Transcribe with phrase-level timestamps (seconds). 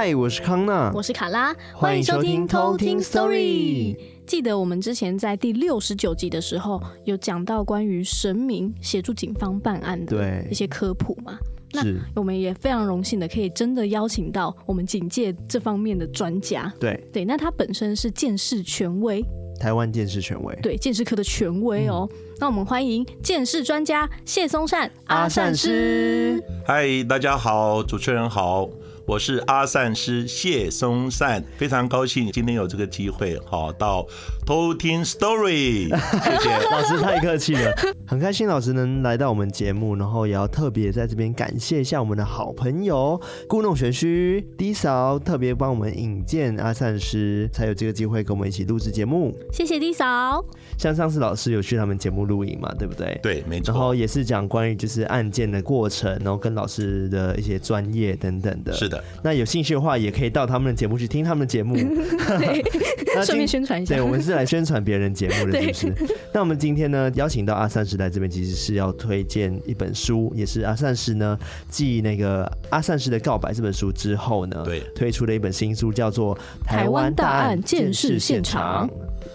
[0.00, 3.96] 嗨，我是康娜，我是卡拉，欢迎收听偷听 Story。
[4.24, 11.36] 记得我们之前在第六十九集的时候，有讲到关于神明协助警方办案的一些科普嘛？
[11.72, 11.82] 那
[12.14, 16.72] 我们也非常荣幸的可以真的邀请到我们警界这方面的专家。
[16.78, 19.20] 对对，那他本身是鉴识权威，
[19.58, 22.08] 台湾鉴识权威，对鉴识科的权威哦。
[22.12, 26.40] 嗯、那我们欢迎鉴识专家谢松善阿善师。
[26.64, 28.70] 嗨，大家好，主持人好。
[29.08, 34.06] 我是阿善师谢松善，非常高兴今天有这个机会，好到
[34.44, 37.72] 偷听 story，谢谢 老师，太客气了，
[38.06, 50.44] 很开心老师能来到我们节目，然后也要特别在这边感谢一下我们的好朋友故弄玄虚低嫂，特别帮我们引荐阿善师，才有这个机会跟我们一起录制节目，谢谢低嫂。
[50.76, 53.18] 像上次老师有去他们节目录影嘛，对不对？
[53.22, 53.72] 对，没错。
[53.72, 58.97] 然后也是讲关于就是案件的过程，然后跟老师的一些专业等等的，是的。
[59.22, 62.62] 那有兴趣的话，也可以到他们的节目去听他们的节目，对，
[63.24, 63.94] 顺便宣传一下。
[63.94, 66.16] 对，我们是来宣传别人节目的， 是不是？
[66.32, 71.38] 那我们今天呢，邀请到阿善师来这边，其实是要推荐一本书，也是阿善师呢
[71.68, 78.88] 继那个《阿善师的告白》这本书之后呢，对，推出了一本新书，叫做《台湾大案见识现场》。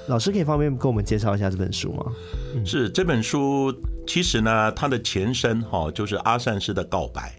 [0.08, 2.06] 老师可以方便跟我们介绍一下这本书吗？
[2.56, 3.74] 嗯、是这本书，
[4.06, 7.34] 其实呢，它的前身哈就是阿善师的告白。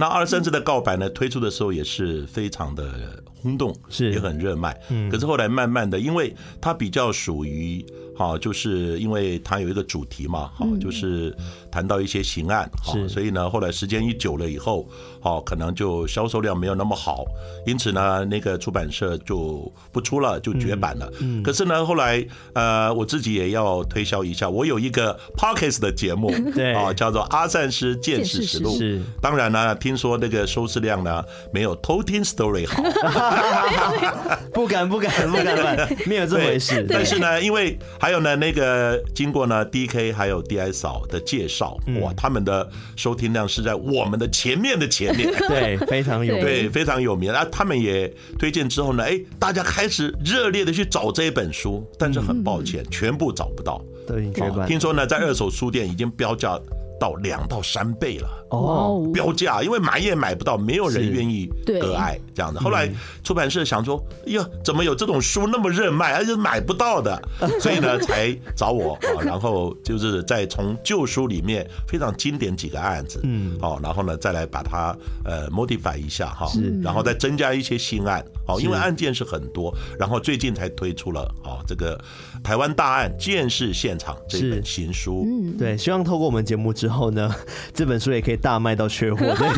[0.00, 4.78] 那二三次的告白呢，推出的时候也是非常的轰动，是也很热卖。
[4.90, 7.84] 嗯，可是后来慢慢的，因为它比较属于。
[8.16, 11.34] 哈，就是因为它有一个主题嘛，哈，就是
[11.70, 14.86] 谈到一些刑案，好，所以呢，后来时间一久了以后，
[15.22, 17.24] 好，可能就销售量没有那么好，
[17.64, 21.10] 因此呢，那个出版社就不出了，就绝版了。
[21.20, 28.74] 嗯，可是呢，后来呃，我自己也要推销一下，我有一个 pocket 的节目， 对，啊，叫做《阿善师见识实录》。
[28.76, 32.82] 是，当然呢，听说那个收视量呢，没有偷听 Story 好。
[34.52, 36.84] 不敢，不敢， 不敢，没有这回事。
[36.88, 44.76] 但是呢，因为还还有呢，那个经过呢，DK 还有 DI 嫂的介绍，哇，他们的收听量是在我们的前面。
[44.76, 47.30] 的前面，对，非常有名，对，非常有名。
[47.30, 53.80] 啊，他们也推荐之后呢，哎，大家开始热烈的去找这一本书，但是很抱歉，全部找不到。
[54.08, 54.28] 对，
[54.66, 56.58] 听说呢，在二手书店已经标价
[57.00, 58.28] 到两到三倍了。
[58.50, 61.48] 哦，标价，因为买也买不到，没有人愿意
[61.80, 62.60] 割爱这样的。
[62.60, 62.90] 后来
[63.22, 67.20] 出版社想说，哎呀，怎么有这种书那么热卖，而且买不到的，
[67.60, 69.22] 所以呢才找我啊。
[69.22, 76.50] 然后就是再从旧书里面非常经典几个案子，嗯，哦，然后呢再来把它呃 modify 一下哈，
[76.82, 81.96] 然后再增加一些新案，好，因为案件是很多，然后最近才推出了哦这个
[82.42, 87.32] 台湾大案见识现场这本新书，嗯，对，希望透过我们节目之后呢，
[87.72, 88.40] 这本书也可以。
[88.40, 89.54] 大卖到缺货 这件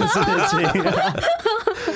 [0.48, 0.82] 事情，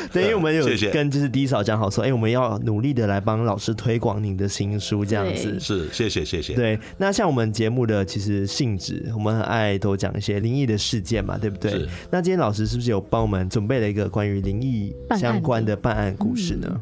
[0.13, 6.55] 对，因为我们有跟就是 D 嫂讲好说，哎，我们要努力的来帮老师推广您的新书，这样子是，谢谢谢谢。
[6.55, 11.87] 对，那像我们节目的其实性质，我们很爱都讲一些灵异的事件嘛，对不对？
[12.11, 16.81] 那今天老师是不是有帮我们准备了一个关于灵异相关的办案故事呢？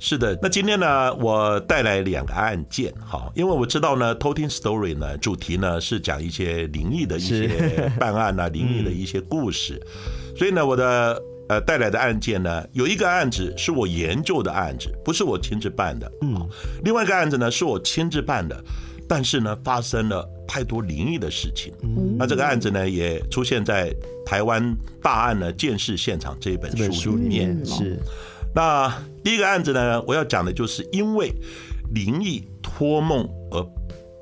[0.00, 7.48] 是的，那今天呢，我带来两个案件，好，因为我知道呢，偷听 story 呢，主题呢是讲一些灵异的一些
[7.98, 9.80] 办案啊，灵异的一些故事，
[10.36, 11.18] 所以呢，我的
[11.48, 16.48] 呃带来的案件呢，有一个案子是我研究的案子，不是我亲自办的，嗯，
[16.84, 18.58] 另外一个案子呢是我亲自办的，
[19.08, 23.94] 但是呢发生了太多灵异的事情，嗯，那这个案子呢也出现在
[24.24, 27.98] 台湾大案呢见识现场这一本书里面，是。
[28.54, 31.32] 那第一个案子呢，我要讲的就是因为
[31.92, 33.60] 灵异托梦而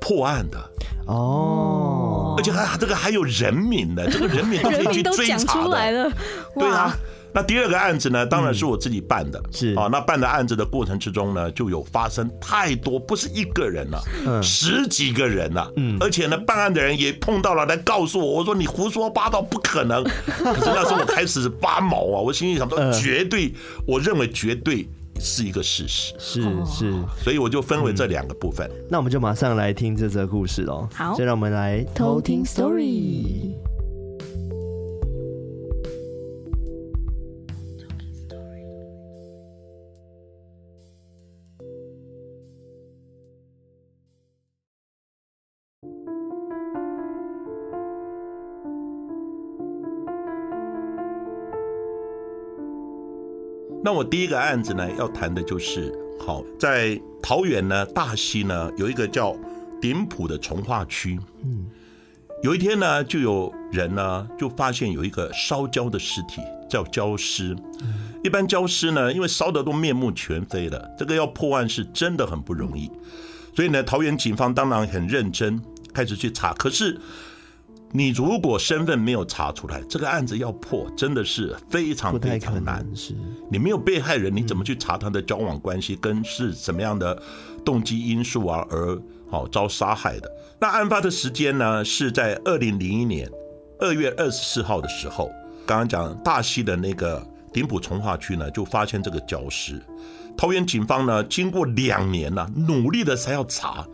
[0.00, 0.58] 破案的。
[1.06, 6.10] 哦，而且还这个还有人名的，这个人名都可以去追查的，
[6.54, 6.96] 对啊。
[7.34, 9.88] 那第二个案子呢，当然是我自己办的，是啊。
[9.90, 20.04] 那办的案子的过程之中呢，就有发生太多，不是一个人了，嗯，十几个人了，嗯，而且呢，办案的人也碰到了，来告诉我，我说你胡说八道，不可能。
[20.04, 23.52] 可是那时候我开始发毛啊，我心里想说，绝对，
[23.86, 24.86] 我认为绝对
[25.18, 26.92] 是一个事实，是是，
[27.22, 28.70] 所以我就分为这两个部分。
[28.90, 30.88] 那我们就马上来听这则故事喽。
[30.94, 33.71] 好，就让我们来偷听 story。
[53.84, 59.36] 那我第一个案子呢，要谈的就是，好，在桃园呢大溪呢有一个叫
[59.80, 61.66] 顶埔的重化区，嗯，
[62.44, 66.40] 有一天呢，就有人呢就发现有一个烧焦的尸体，
[66.70, 67.56] 叫焦尸。
[68.22, 72.88] 一般焦尸呢，因为烧得都面目全非了，这个要破案是真的很不容易。
[73.56, 75.60] 所以呢，桃园警方当然很认真，
[75.92, 76.52] 开始去查。
[76.54, 76.96] 可是，
[77.94, 82.84] 你如果身份没有查出来，这个案子要破真的是非常非常难。
[82.94, 83.14] 是，
[83.50, 87.22] 你没有被害人，你怎么去查他的交往关系，跟是什么样的
[87.64, 88.98] 动机因素啊而
[89.30, 90.30] 好遭杀害的？
[90.58, 93.30] 那案发的时间呢，是在二零零一年
[93.78, 95.30] 二月二十四号的时候。
[95.64, 99.80] 刚刚讲大溪的那个顶埔重化区呢，就发现这个焦尸。
[100.36, 103.86] 桃园警方呢，经过两年了，努力的才要查，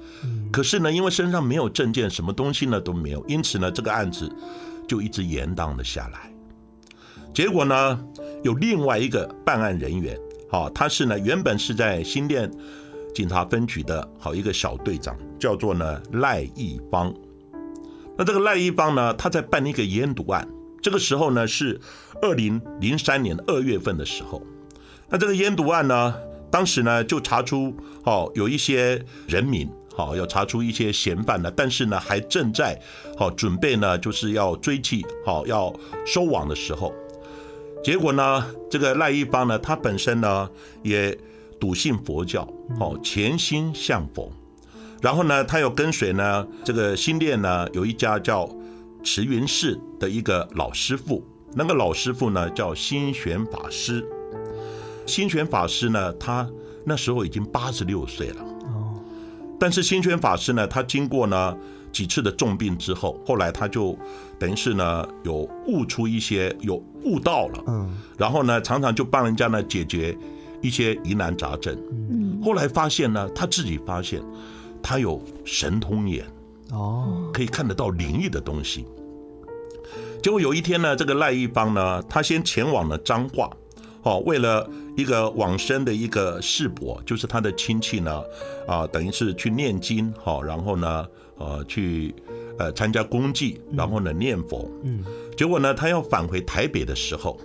[0.51, 4.31] 可是呢，因为身上没有证件，什么东西呢都没有，因此呢，这个案子
[4.87, 6.33] 就一直延宕了下来。
[7.35, 8.01] 结果呢，
[8.43, 10.19] 有另外一个办案人员，
[10.51, 12.51] 好，他是呢原本是在新店
[13.15, 17.15] 警察分局的好一个小队长，叫做呢赖义邦。
[18.17, 20.49] 那这个赖义邦呢，他在办一个烟毒案，
[20.81, 21.79] 这个时候呢是
[22.23, 24.43] 二零零三年二月份的时候。
[25.11, 26.15] 那这个烟毒案呢，
[26.51, 32.81] 当时呢就查出，哦，有一些人民，好要查出一些嫌犯呢，但是呢还正在，
[33.17, 35.75] 好准备呢就是要追缉，好要
[36.07, 36.95] 收网的时候，
[37.85, 40.49] 结果呢这个赖一邦呢，他本身呢
[40.83, 41.17] 也
[41.61, 42.49] 笃信佛教，
[42.79, 44.33] 好潜心向佛，
[45.03, 48.49] 然后呢他又跟随呢这个新店呢有一家叫
[49.05, 51.23] 慈云寺的一个老师傅，
[51.55, 54.05] 那个老师傅呢叫心玄法师。
[55.09, 56.49] 心玄法师呢，他
[56.85, 58.43] 那时候已经八十六岁了。
[58.65, 58.95] 哦，
[59.59, 61.57] 但是心玄法师呢，他经过呢
[61.91, 63.99] 几次的重病之后，后来他就
[64.39, 67.65] 等于是呢有悟出一些，有悟道了。
[67.67, 70.17] 嗯，然后呢，常常就帮人家呢解决
[70.61, 71.77] 一些疑难杂症。
[71.91, 74.23] 嗯，后来发现呢，他自己发现
[74.83, 76.25] 他有神通眼。
[76.71, 78.85] 哦，可以看得到灵异的东西。
[80.23, 83.51] 结果有一天呢，这个赖一方呢，他先前往了彰化。
[84.09, 84.67] 哦，为了
[84.97, 88.23] 一个往生的一个世伯，就是他的亲戚呢，
[88.67, 91.07] 啊，等于是去念经，好，然后呢，
[91.37, 92.15] 呃，去
[92.59, 95.05] 呃参加公祭，然后呢念佛，嗯，
[95.37, 97.39] 结果呢，他要返回台北的时候，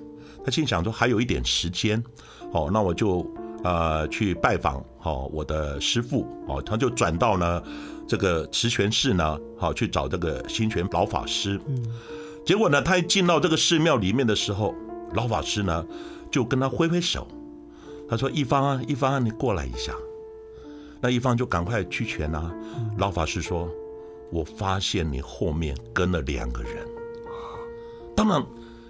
[0.45, 2.01] 他心想说还有一点时间，
[2.53, 3.29] 哦，那我就
[3.65, 7.61] 呃去拜访好我的师父，哦，他就转到呢
[8.07, 11.83] 这个慈泉寺呢，好去找这个心泉老法师，嗯，
[12.45, 14.73] 结果呢，他一进到这个寺庙里面的时候，
[15.13, 15.85] 老法师呢。
[16.33, 17.27] 就跟他挥挥手，
[18.09, 19.93] 他说：“一方啊，一方啊，你过来一下。”
[20.99, 22.51] 那一方就赶快屈拳啊。
[22.97, 23.69] 老法师说
[24.33, 26.87] ：“我发现你后面跟了两个人。”
[28.17, 28.43] 当然，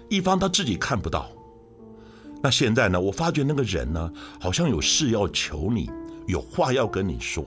[0.08, 1.30] 一方他自己看不到。
[2.42, 2.98] 那现在呢？
[2.98, 5.90] 我发觉那个人呢，好像有事要求你，
[6.26, 7.44] 有话要跟你说。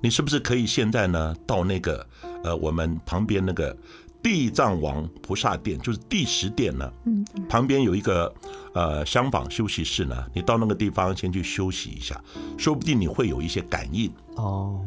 [0.00, 2.06] 你是不是可以现在呢，到那个
[2.44, 3.76] 呃，我们旁边那个？
[4.22, 8.32] 地藏王菩萨殿就是第十殿呢，嗯，旁边有一个
[8.74, 12.22] 呃厢房休息室呢，你到那个地方先去休息一下，
[12.58, 14.80] 说不定你会有一些感应哦。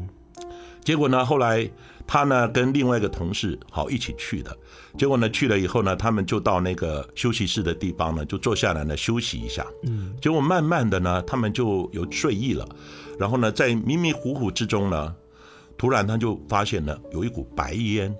[0.83, 1.69] 结果呢，后来
[2.05, 4.55] 他呢跟另外一个同事好一起去的，
[4.97, 12.67] 结果呢去了以后呢，他们就到那个休息室的地方呢，就坐下来呢休息一下，嗯，结果慢慢的呢，他们就有睡意了，
[13.17, 15.15] 然后呢，在迷迷糊糊之中呢，
[15.77, 18.15] 突然他就发现了有一股白烟。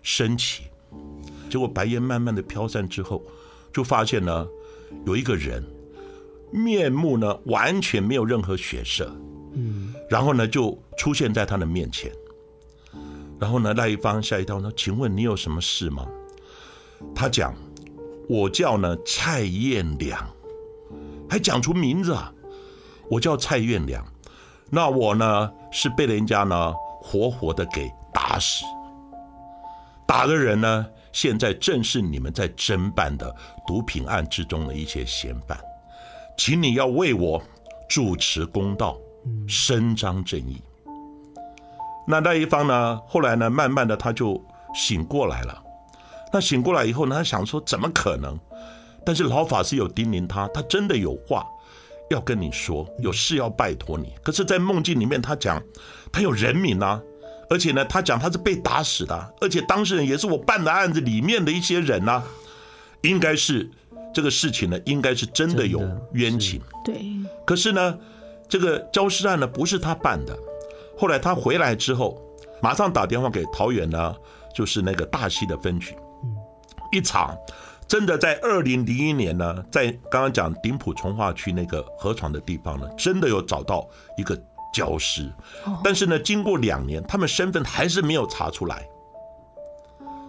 [0.00, 0.62] 升起，
[1.50, 3.20] 结果白烟慢慢的飘散之后，
[3.72, 4.46] 就发现呢，
[5.06, 5.64] 有一个人，
[6.50, 9.10] 面目呢完全没有任何血色，
[9.54, 12.10] 嗯，然后呢就出现在他的面前，
[13.38, 16.06] 然后呢赖一方吓一跳说：“请问你有什么事吗？”
[17.14, 17.54] 他讲
[18.28, 20.26] ：“我叫呢蔡彦良，
[21.28, 22.32] 还讲出名字啊，
[23.10, 24.04] 我叫蔡彦良，
[24.70, 28.64] 那我呢是被人家呢活活的给打死。”
[30.06, 30.86] 打的人呢，
[31.20, 33.34] 现在正是你们在侦办的
[33.66, 35.58] 毒品案之中的一些嫌犯，
[36.36, 37.42] 请你要为我
[37.88, 38.96] 主持公道，
[39.48, 40.62] 伸张正义。
[42.06, 44.40] 那那一方呢，后来呢，慢慢的他就
[44.72, 45.60] 醒过来了。
[46.32, 48.38] 那醒过来以后呢，他想说怎么可能？
[49.04, 51.44] 但是老法师有叮咛他，他真的有话
[52.10, 54.14] 要跟你说，有事要拜托你。
[54.22, 55.60] 可是，在梦境里面，他讲
[56.12, 57.02] 他有人名啊。
[57.50, 62.24] 而且呢，他讲他是被打死的，而且当事人也是我办的案子里面的一些人呐、啊，
[63.00, 63.70] 应该是
[64.12, 65.80] 这个事情呢，应该是真的有
[66.12, 66.60] 冤情。
[66.84, 67.00] 对。
[67.46, 67.98] 可是呢，
[68.46, 70.36] 这个焦尸案呢不是他办的。
[70.98, 72.20] 后来他回来之后，
[72.60, 74.14] 马上打电话给桃园呢，
[74.54, 75.94] 就是那个大溪的分局，
[76.92, 77.34] 一场，
[77.86, 83.88] 真的在二零零一年呢，在刚刚讲顶埔从化区那个河床的地方呢，真的有找到
[84.18, 84.38] 一个。
[84.78, 85.28] 焦尸，
[85.82, 88.88] 但是呢，经过两年，他们身份还是没有查出来。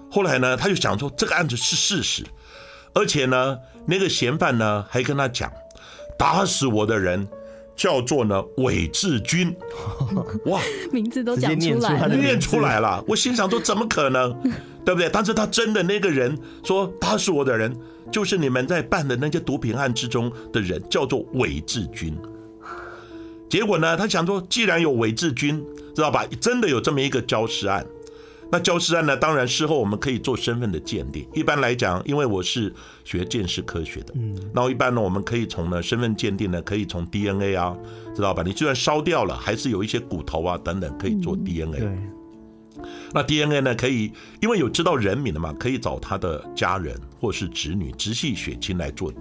[0.09, 2.25] 后来呢，他就想说这个案子是事实，
[2.95, 5.51] 而且呢，那个嫌犯呢还跟他讲，
[6.17, 7.27] 打死我的人
[7.75, 9.55] 叫做呢韦志军，
[10.49, 10.59] 哇，
[10.91, 13.03] 名字都讲出来了，念出来了。
[13.07, 14.33] 我心想说怎么可能，
[14.83, 15.07] 对不对？
[15.13, 17.71] 但是他真的那个人说打死我的人
[18.11, 22.17] 就是你们在办的那些毒品案之中的人，叫做韦志军。
[23.49, 25.63] 结果呢，他想说既然有伪志军，
[25.95, 26.25] 知道吧？
[26.39, 27.85] 真的有这么一个焦尸案。
[28.51, 29.15] 那焦尸案呢？
[29.15, 31.23] 当然事后我们可以做身份的鉴定。
[31.35, 37.77] 一般来讲，因为我是学鉴识科学的，嗯，那一般呢，我们可以从呢身份鉴定呢，可以从 DNA 啊，
[38.15, 38.41] 知道吧？
[38.43, 41.79] 你就算烧掉了，还是有一些骨头啊等等可以做 DNA。
[41.79, 41.97] 对。
[43.13, 49.13] 那 DNA 呢，可以因为有知道人名的嘛，可以找他的家人或是侄女直系血亲来做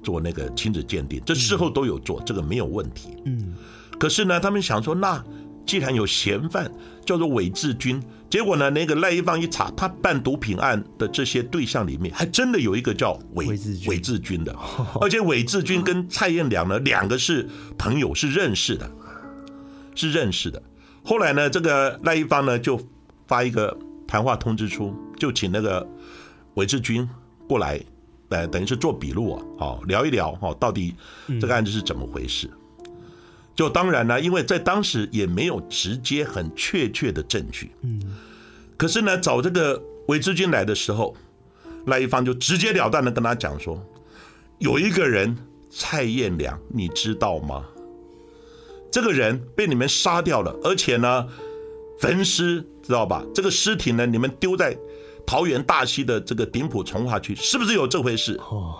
[0.00, 3.16] 做那个亲子鉴定，这事后都有做，这个没有问题。
[3.24, 3.52] 嗯。
[3.98, 5.22] 可是呢，他们想说，那
[5.64, 6.70] 既然有嫌犯
[7.04, 8.02] 叫做韦志军。
[8.28, 8.68] 结果呢？
[8.70, 13.46] 那个赖一芳一查，他办毒品案的这些对象里面，还真的有一个叫韦
[13.86, 14.52] 韦志军的，
[15.00, 17.48] 而且韦志军跟蔡燕良呢，两个是
[17.78, 18.90] 朋友，是认识的，
[19.94, 20.60] 是认识的。
[21.04, 22.78] 后来呢，这个赖一芳呢就
[23.28, 23.74] 发一个
[24.08, 25.88] 谈话通知书，就请那个
[26.54, 27.08] 韦志军
[27.48, 27.80] 过来，
[28.30, 30.92] 呃，等于是做笔录啊，好聊一聊哦，到底
[31.40, 32.50] 这个案子是怎么回事。
[33.56, 37.72] 就当然呢，因为在当时也没有直接很确切的证据。
[37.80, 38.14] 嗯，
[38.76, 41.16] 可是呢，找这个韦志军来的时候，
[41.86, 43.82] 那一方就直截了当的跟他讲说，
[44.58, 45.34] 有一个人
[45.70, 47.64] 蔡燕良，你知道吗？
[48.92, 51.26] 这个人被你们杀掉了，而且呢，
[51.98, 53.24] 焚尸，知道吧？
[53.34, 54.76] 这个尸体呢，你们丢在
[55.26, 58.38] 桃园大溪的这个顶埔从化区，是不是有这回事？
[58.50, 58.76] 哦，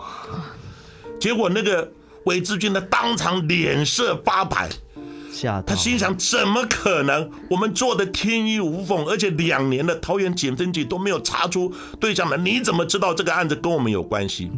[1.19, 1.91] 结果那个。
[2.27, 4.69] 韦志军呢，当场脸色发白，
[5.67, 7.29] 他心想：怎么可能？
[7.49, 14.51] 我们做的天衣无缝，而且两年的桃园警分局都没有查出对象的，你怎么知道这个案子跟我们有关系？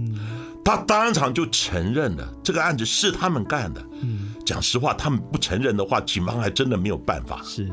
[0.64, 3.82] 他当场就承认了，这个案子是他们干的。
[4.44, 7.40] 讲实话，他们不承认的话，警方还真的没有办法。
[7.44, 7.68] 是，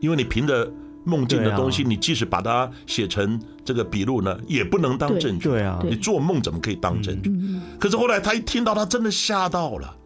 [0.00, 0.70] 因为你凭着。
[1.02, 5.48] 梦境的东西，你即使把它写成这个笔录呢，也不能当证据。
[5.48, 7.32] 对啊，你做梦怎么可以当证据？
[7.78, 9.96] 可是后来他一听到，他真的吓到了。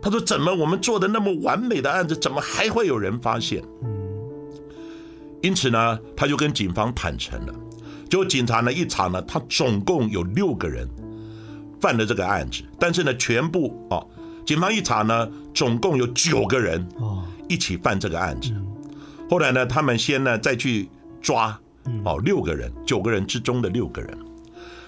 [0.00, 3.60] 他说：“怎么我们做的那么完美的案子，怎么还会有人发现？”
[5.42, 7.52] 因此呢，他就跟警方坦诚了。
[8.08, 10.88] 结果警察呢一查呢，他总共有六个人
[11.80, 14.06] 犯了这个案子，但是呢，全部哦，
[14.46, 16.86] 警方一查呢，总共有九个人
[17.48, 18.52] 一起犯这个案子。
[19.28, 20.88] 后来呢，他们先呢再去
[21.20, 21.58] 抓
[22.04, 24.18] 哦六个人，九个人之中的六个人。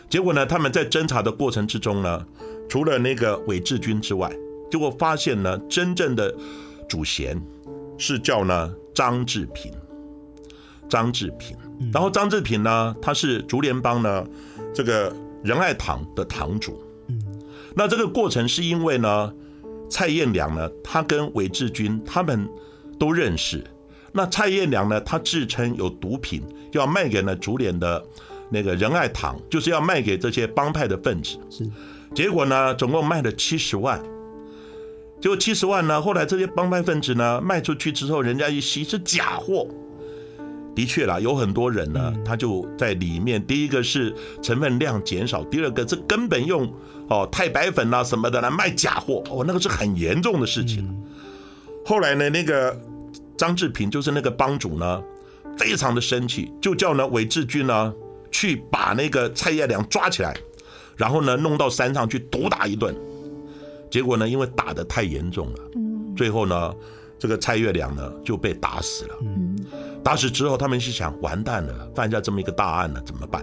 [0.08, 2.26] 结果呢，他们在侦查的过程之中呢，
[2.68, 4.32] 除了那个韦志军之外，
[4.70, 6.34] 结果发现呢，真正的
[6.88, 7.40] 主嫌
[7.96, 9.72] 是叫呢张志平。
[10.88, 11.54] 张志平，
[11.92, 14.26] 然后张志平呢，他是竹联帮呢
[14.74, 15.14] 这个
[15.44, 16.82] 仁爱堂的堂主。
[17.76, 19.30] 那这个过程是因为呢，
[19.90, 22.48] 蔡燕良呢，他跟韦志军他们
[22.98, 23.62] 都认识。
[24.18, 25.00] 那蔡燕良呢？
[25.02, 28.04] 他自称有毒品要卖给呢竹联的
[28.50, 31.38] 那个仁爱堂，就是要卖给这些帮派的分子。
[31.48, 31.64] 是，
[32.12, 34.02] 结果呢，总共卖了七十万。
[35.20, 39.68] 结果七十万呢，后来这些帮派分子呢卖出去之后，人家一吸是假货。
[40.74, 43.40] 的确啦，有很多人呢，他就在里面。
[43.46, 46.68] 第一个是成分量减少，第二个是根本用
[47.08, 49.22] 哦太白粉啊什么的来卖假货。
[49.30, 50.92] 哦，那个是很严重的事情。
[51.86, 52.76] 后来呢，那个。
[53.38, 55.02] 张志平就是那个帮主呢，
[55.56, 57.94] 非常的生气，就叫呢韦志军呢
[58.30, 60.36] 去把那个蔡叶良抓起来，
[60.96, 62.94] 然后呢弄到山上去毒打一顿。
[63.90, 65.60] 结果呢，因为打得太严重了，
[66.14, 66.74] 最后呢。
[67.18, 69.14] 这个蔡月良呢就被打死了。
[69.22, 69.58] 嗯，
[70.04, 73.42] 打死之后，他们是想完蛋了，犯下这么一个大案了，怎么办？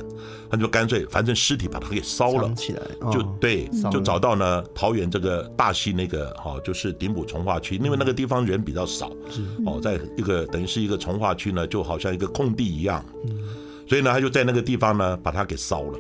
[0.50, 9.12] 他就干脆，反正尸体把它给烧了起来，就对，就找到呢桃园这个大溪那个哈，就是顶埔从化区，因为那个地方人比较少，
[9.66, 13.04] 哦，在一个等于是一个从化区呢，就好像一个空地一样，
[13.88, 16.00] 所以呢，他就在那个地方呢把它给烧了。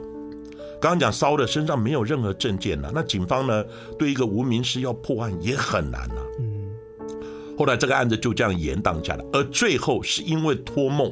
[0.81, 3.63] 刚刚讲烧的身上没有任何证件了，那警方呢
[3.97, 6.21] 对一个无名尸要破案也很难了。
[7.57, 11.11] 后来这个案子就这样延宕下来，而最后是因为托梦，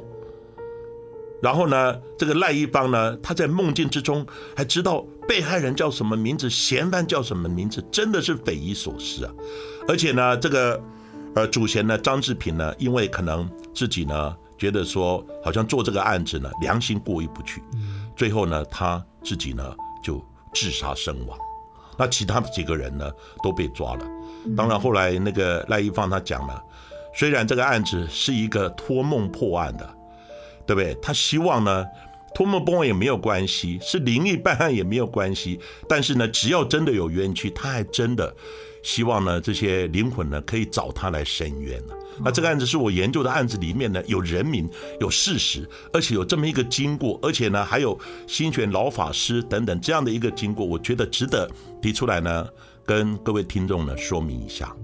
[1.41, 9.33] 然后呢，这个赖一方呢，他在梦境之中还知道被害人叫什么名字，嫌犯叫什么名字，真的是匪夷所思啊！
[9.87, 10.81] 而且呢，这个
[11.35, 17.61] 呃主嫌呢张志平呢，因为可能自己呢觉得说好像做这个案子呢良心过意不去，
[18.15, 20.21] 最后呢他自己呢就
[20.53, 21.37] 自杀身亡。
[22.03, 23.09] 那其他几个人呢
[23.41, 24.05] 都被抓了。
[24.57, 26.61] 当然，后来那个赖一芳他讲了，
[27.15, 29.89] 虽然这个案子是一个托梦破案的，
[30.65, 30.93] 对不对？
[31.01, 31.85] 他希望呢
[32.35, 35.57] 托梦破案也没有关系，是灵异办案也没有关系。
[35.87, 38.35] 但是呢，只要真的有冤屈，他还真的
[38.83, 41.93] 希望呢，这些灵魂呢可以找他来伸冤呢。
[42.23, 47.97] 那这个案子是我研究的案子里面呢，有人名、有事实，而且有这么一个经过，而且呢还有
[48.27, 51.49] 新选老法师等等这样的一个经过，我觉得值得
[51.81, 52.47] 提出来呢，
[52.85, 54.75] 跟各位听众呢说明一下。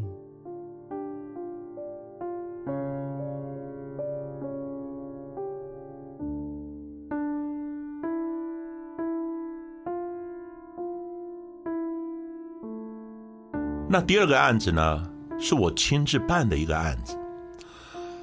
[13.91, 15.03] 那第二个案子呢，
[15.39, 17.17] 是我亲自办的一个案子。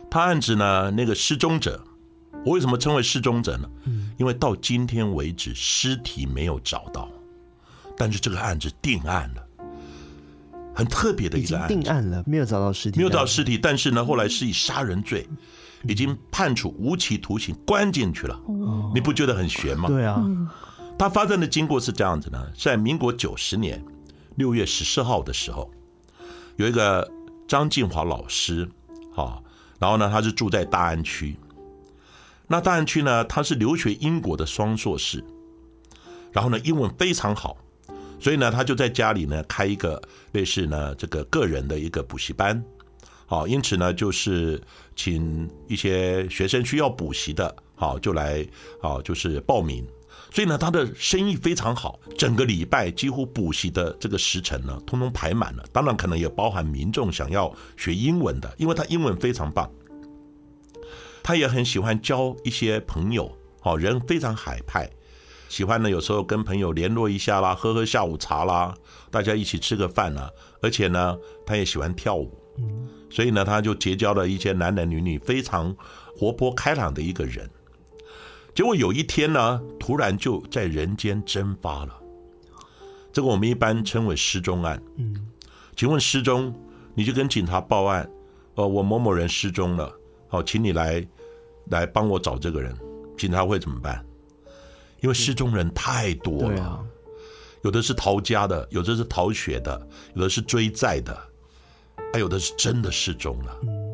[0.09, 1.83] 他案子呢，那个失踪者，
[2.45, 3.69] 我为什么称为失踪者呢？
[4.17, 7.11] 因为到今天为止尸体没有找到，
[7.97, 9.45] 但是这个案子定案了，
[10.73, 11.75] 很特别的一个案子。
[11.75, 15.29] 定案了，没有找到尸体，没有找到尸体，但是呢，后来是以杀人罪，
[15.83, 18.41] 已经判处无期徒刑，关进去了。
[18.95, 19.89] 你不觉得很悬吗？
[19.89, 20.25] 对啊。
[20.97, 23.85] 他发生的经过是这样子呢，在民国九十年。
[24.37, 25.71] 六月十四号的时候，
[26.57, 27.11] 有一个
[27.49, 28.69] 张进华老师，
[29.13, 29.43] 哈，
[29.79, 31.37] 然后呢，他是住在大安区。
[32.47, 35.25] 那大安区呢，他是留学英国的双硕士，
[36.33, 37.57] 然后呢，英文非常好，
[38.21, 40.01] 所以呢，他就在家里呢开一个
[40.33, 42.63] 类似呢这个个人的一个补习班，
[43.27, 44.63] 好，因此呢，就是
[44.95, 48.47] 请一些学生需要补习的，好，就来，
[48.81, 49.85] 好，就是报名。
[50.37, 55.65] 所以呢，他的生意非常好，整个礼拜几乎补习的这个时辰呢，通通排满了。
[55.73, 59.67] 当然，可能也包含民众想要学英文的，因为他英文非常棒。
[61.23, 64.91] 他也很喜欢交一些朋友，好，人非常海派，
[65.49, 68.75] 喜欢呢有时候跟朋友联络一下啦，喝喝下午茶啦，
[69.11, 70.31] 大家一起吃个饭啦。
[70.61, 71.17] 而且呢，
[71.47, 72.39] 他也喜欢跳舞，
[73.09, 75.75] 所以呢，他就结交了一些男男女女，非常
[76.15, 77.49] 活泼开朗的一个人。
[78.57, 81.95] 结果有一天呢，突然就在人间蒸发了。
[83.13, 84.83] 这个我们一般称为失踪案。
[84.97, 85.15] 嗯，
[85.77, 86.55] 请问失踪，
[86.95, 88.11] 你就跟警察报案，
[88.55, 89.93] 呃，我某某人失踪了，
[90.29, 91.07] 好，请你来
[91.67, 92.75] 来帮我找这个人。
[93.19, 94.03] 警察会怎么办？
[95.03, 96.83] 因为失踪人太多了，
[97.61, 101.15] 有的是逃家的，有的是逃学的，有的是追债的，
[102.11, 103.55] 还有的是真的失踪了。
[103.65, 103.93] 嗯，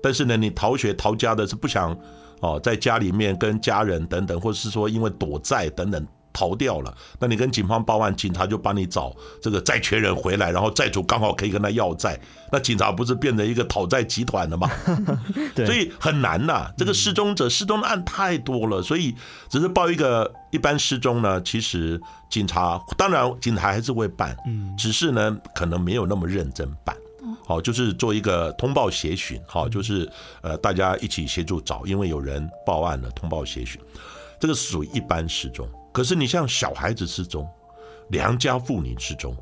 [0.00, 1.98] 但是呢，你逃学逃家的是不想。
[2.40, 12.16] 哦，在家里面跟家人等等，或者是说因为躲债等等逃掉了，那你跟警方报案，警察就帮你找这个债权人回来，然后债主刚好可以跟他要债，
[12.52, 14.70] 那警察不是变成一个讨债集团了吗？
[15.52, 16.72] 对，所以很难呐、啊。
[16.76, 19.12] 这个失踪者失踪的案太多了，所以
[19.48, 26.94] 只是报一个一般失踪呢，其实警察当然警察还是会办，嗯，只是呢可能没有那么认真办。
[27.48, 30.06] 好，就是做一个通报协寻，好，就是
[30.42, 33.80] 呃，大家一起协助找，因为有人报案了，通报协寻，
[34.38, 35.66] 这个属于一般失踪。
[35.90, 37.48] 可是你像小孩子失踪、
[38.10, 39.34] 良家妇女失踪，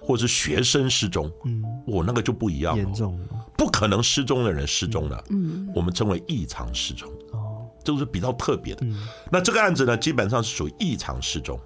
[0.00, 3.20] 或者是学生失踪，嗯，我那个就不一样了，严重，
[3.58, 8.86] 不可能失踪的人失踪了，嗯，我们称为异常失踪，哦，这个是比较特别的。
[9.30, 11.60] 那这个案子呢，基本上是属于异常失踪，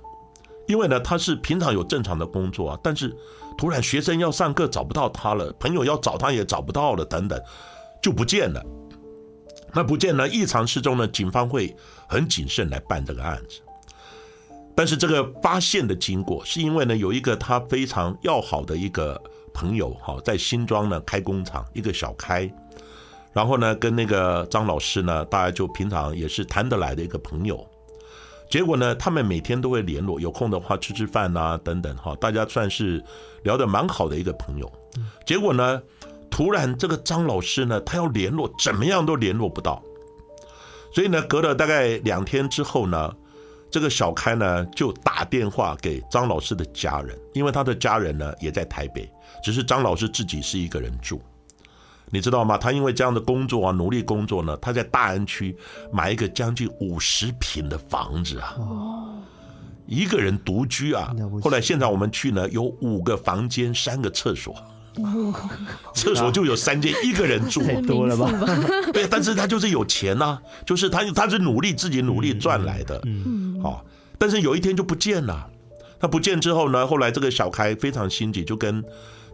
[0.66, 3.16] 因为呢，他是平常有正常的工作啊，但是。
[3.56, 7.40] 突然，学生要上课找不到他了，朋友要找他也找不到了，等等，
[8.02, 8.64] 就不见了。
[9.72, 11.06] 那不见了，异常失踪呢？
[11.08, 11.74] 警方会
[12.06, 13.60] 很谨慎来办这个案子。
[14.76, 19.20] 但是这个发现的经过，是因为呢，有一个他非常要好的一个
[19.52, 22.52] 朋友，哈，在新庄呢开工厂，一个小开，
[23.32, 27.64] 然后呢，跟那个张老师呢，大家就平常也是谈得来的一个朋友。
[28.54, 33.02] 结果呢，他们每天都会联络，有空的话吃吃饭呐，等等哈，大家算是
[33.42, 34.72] 聊得蛮好的一个朋友。
[35.26, 35.82] 结果呢，
[36.30, 39.82] 突然这个张老师呢，他要联络，怎么样都联络不到。
[40.94, 43.12] 所以呢，隔了大概两天之后呢，
[43.72, 49.10] 这个小开呢就打电话给张老师的家人，因为他的家人呢也在台北，
[49.42, 51.20] 只是张老师自己是一个人住。
[52.10, 52.56] 你知道吗？
[52.56, 55.56] 他因为这样的工作啊，努力工作呢，他在大安区
[55.92, 58.54] 买一个将近五十平的房子啊，
[59.86, 61.12] 一个人独居啊。
[61.42, 64.54] 后来现场我们去呢，有五个房间，三个厕所，
[65.94, 68.30] 厕所就有三间，一个人住， 太多了吧？
[68.92, 73.84] 对，但是他就是有钱呐，就是他他是努力自己努力赚来的，嗯，好，
[74.18, 75.50] 但是有一天就不见了。
[75.98, 78.84] 他不见之后呢，后来这个小开非常心急，就跟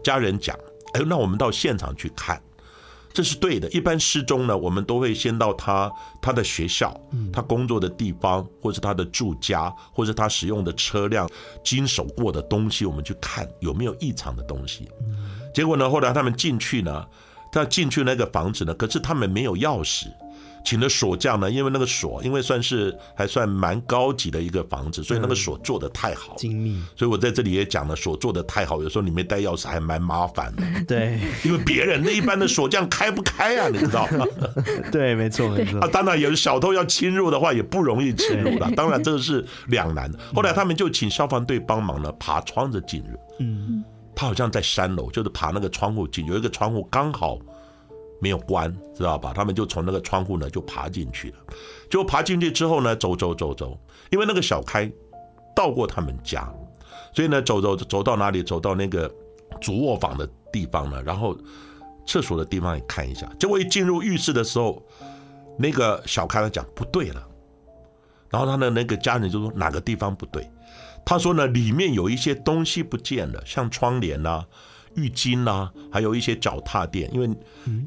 [0.03, 0.55] 家人讲
[0.95, 2.41] ：“哎，那我们到现场去看。”
[3.13, 3.69] 这是对的。
[3.69, 6.99] 一般失踪呢，我们都会先到他他的学校、
[7.31, 11.29] 他工作的地方，或是他的住家，或是他使用的车辆、
[11.63, 14.89] 经手过的东西，我们去看有没有异常的东西。
[15.53, 17.05] 结果呢，后来他们进去呢，
[17.51, 20.07] 他进去那个房子呢，可是他们没有钥匙，
[20.63, 26.81] 请的锁匠呢，因为那个锁，因为算是还算蛮高级的一个房子，所以那个锁做的太好，精密。
[26.95, 30.63] 所以我在这里也讲了，锁做的太好，有时候里面带钥匙还蛮麻烦的。
[30.87, 34.25] 对，因为别人那一般的锁匠开不开啊，你知道吗？
[34.91, 35.79] 对，没错，没错。
[35.79, 38.69] 啊，当然有小偷要侵入的话，也不容易侵入的。
[38.75, 40.11] 当然这个是两难。
[40.33, 43.19] 后来他们就请消防队帮忙呢，爬窗子进入。
[43.39, 43.83] 嗯，
[44.15, 47.37] 他好像在三楼，就是爬那个窗户进，有一个窗户刚好。
[48.21, 49.33] 没有关，知道吧？
[49.33, 51.37] 他们就从那个窗户呢就爬进去了。
[51.89, 53.75] 就爬进去之后呢，走走走走，
[54.11, 54.89] 因为那个小开
[55.55, 56.47] 到过他们家，
[57.13, 58.43] 所以呢，走走走到哪里？
[58.43, 59.11] 走到那个
[59.59, 61.35] 主卧房的地方呢，然后
[62.05, 63.27] 厕所的地方也看一下。
[63.39, 64.81] 结果一进入浴室的时候，
[65.57, 67.27] 那个小开他讲不对了，
[68.29, 70.47] 然后他的那个家人就说哪个地方不对？
[71.03, 74.45] 他说呢，里面有一些东西不见了，像窗帘呐。
[74.95, 77.29] 浴巾啊，还有一些脚踏垫，因为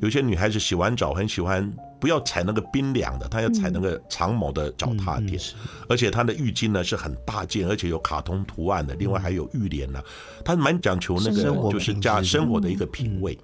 [0.00, 5.40] 有些女孩子洗完澡很喜欢不要踩那个冰凉的，她要踩那个长毛的脚踏垫，
[5.88, 10.02] 而且她的浴巾呢是很大件，而且有卡通图案的，另外还有浴帘呢，
[10.44, 13.38] 她蛮讲求那个就是加生活的一个品味，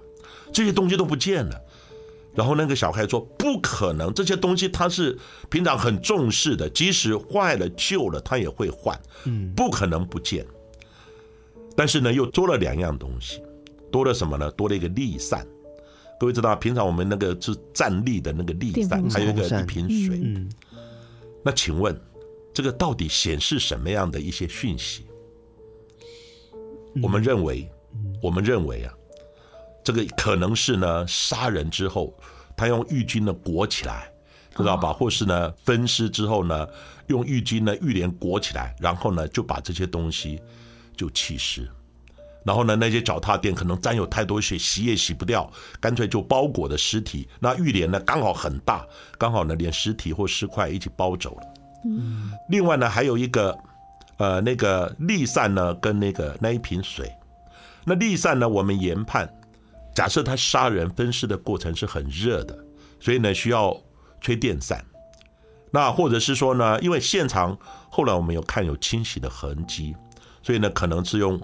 [0.51, 1.61] 这些东西都不见了。
[2.33, 5.17] 然后那个小孩说不可能，这些东西他是
[5.49, 8.97] 平常很重视的，即使坏了旧了他也会换，
[9.53, 10.45] 不可能不见。
[11.75, 13.41] 但是呢，又多了两样东西。
[13.91, 14.49] 多了什么呢？
[14.51, 15.45] 多了一个利散，
[16.19, 20.21] 各位知道，平常我们那个是站立的那个利散，还有一个一瓶水。
[20.23, 20.49] 嗯，
[21.43, 21.99] 那请问，
[22.53, 25.05] 这个到底显示什么样的一些讯息？
[27.01, 27.69] 我们认为，
[28.21, 28.93] 我们认为啊，
[29.83, 32.13] 这个可能是呢，杀人之后，
[32.55, 34.11] 他用浴巾呢裹起来，
[34.55, 34.91] 知道吧？
[34.93, 36.67] 或是呢，分尸之后呢，
[37.07, 40.39] 用浴巾呢浴帘裹起来，然后呢，就把这些东西
[40.95, 41.67] 就弃尸。
[42.43, 45.47] 然后呢，那些脚踏垫可能沾有太多血，洗也洗不掉，
[45.79, 47.27] 干脆就包裹的尸体。
[47.39, 48.83] 那浴帘呢，刚好很大，
[49.17, 51.53] 刚好呢，连尸体或尸块一起包走了。
[51.85, 52.31] 嗯。
[52.49, 53.55] 另外呢，还有一个，
[54.17, 57.11] 呃，那个立扇呢，跟那个那一瓶水。
[57.85, 59.31] 那立扇呢，我们研判，
[59.93, 62.57] 假设他杀人分尸的过程是很热的，
[62.99, 63.79] 所以呢，需要
[64.19, 64.83] 吹电扇。
[65.69, 67.55] 那或者是说呢，因为现场
[67.91, 69.95] 后来我们有看有清洗的痕迹，
[70.41, 71.39] 所以呢，可能是用。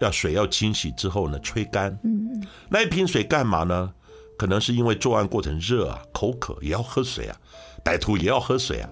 [0.00, 1.98] 要水要清洗之后呢，吹干。
[2.02, 3.92] 嗯，那一瓶水干嘛呢？
[4.38, 7.36] 可能是因为作案过程热啊，口渴也要喝水啊，
[7.84, 8.88] 歹徒也要喝水啊，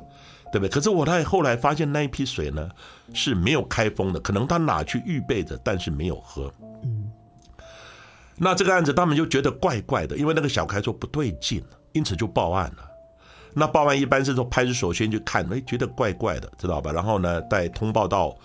[0.51, 0.69] 对不对？
[0.69, 2.69] 可是我在后来发现那一批水呢
[3.15, 6.53] 是没有开封的，可能他拿去预备着，但是没有喝。
[6.83, 7.09] 嗯，
[8.39, 12.83] 那这个案子他们就觉得怪怪的，因为那个小开说不对劲，因此就报案了。
[13.55, 16.91] 那报案一般是说派出所先去看，哎，觉得怪怪的，知道吧？
[16.91, 18.37] 然后呢，再通报到。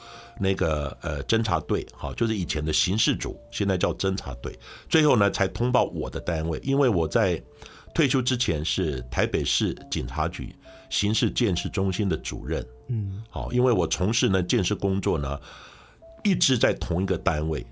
[0.41, 4.57] 那个呃侦查队，好，就是以前的刑事组，现在叫侦查队。
[4.89, 7.39] 最后呢，才通报我的单位，因为我在
[7.93, 10.55] 退休之前是台北市警察局
[10.89, 12.65] 刑事建设中心的主任。
[12.87, 15.39] 嗯，好，因为我从事呢建设工作呢，
[16.23, 17.63] 一直在同一个单位，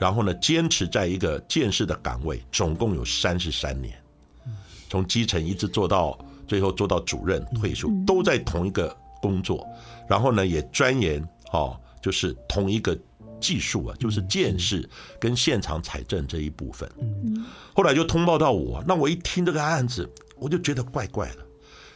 [0.00, 3.94] 然后呢坚持在一个建设的岗位，总共有三十三年，
[4.88, 9.66] 从基层一直做到最后做到主任退休，都在同一个工作，
[10.08, 11.78] 然后呢也钻研好。
[12.04, 12.94] 就是同一个
[13.40, 14.86] 技术啊，就是见识
[15.18, 16.86] 跟现场采证这一部分。
[17.74, 21.36] 后来就通报到我，那我一听这个案子，我就觉得怪怪的。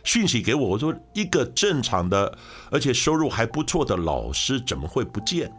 [0.05, 2.39] 讯息给我，我说一个正常的，
[2.71, 5.53] 而且收入还不错的老师怎么会不见？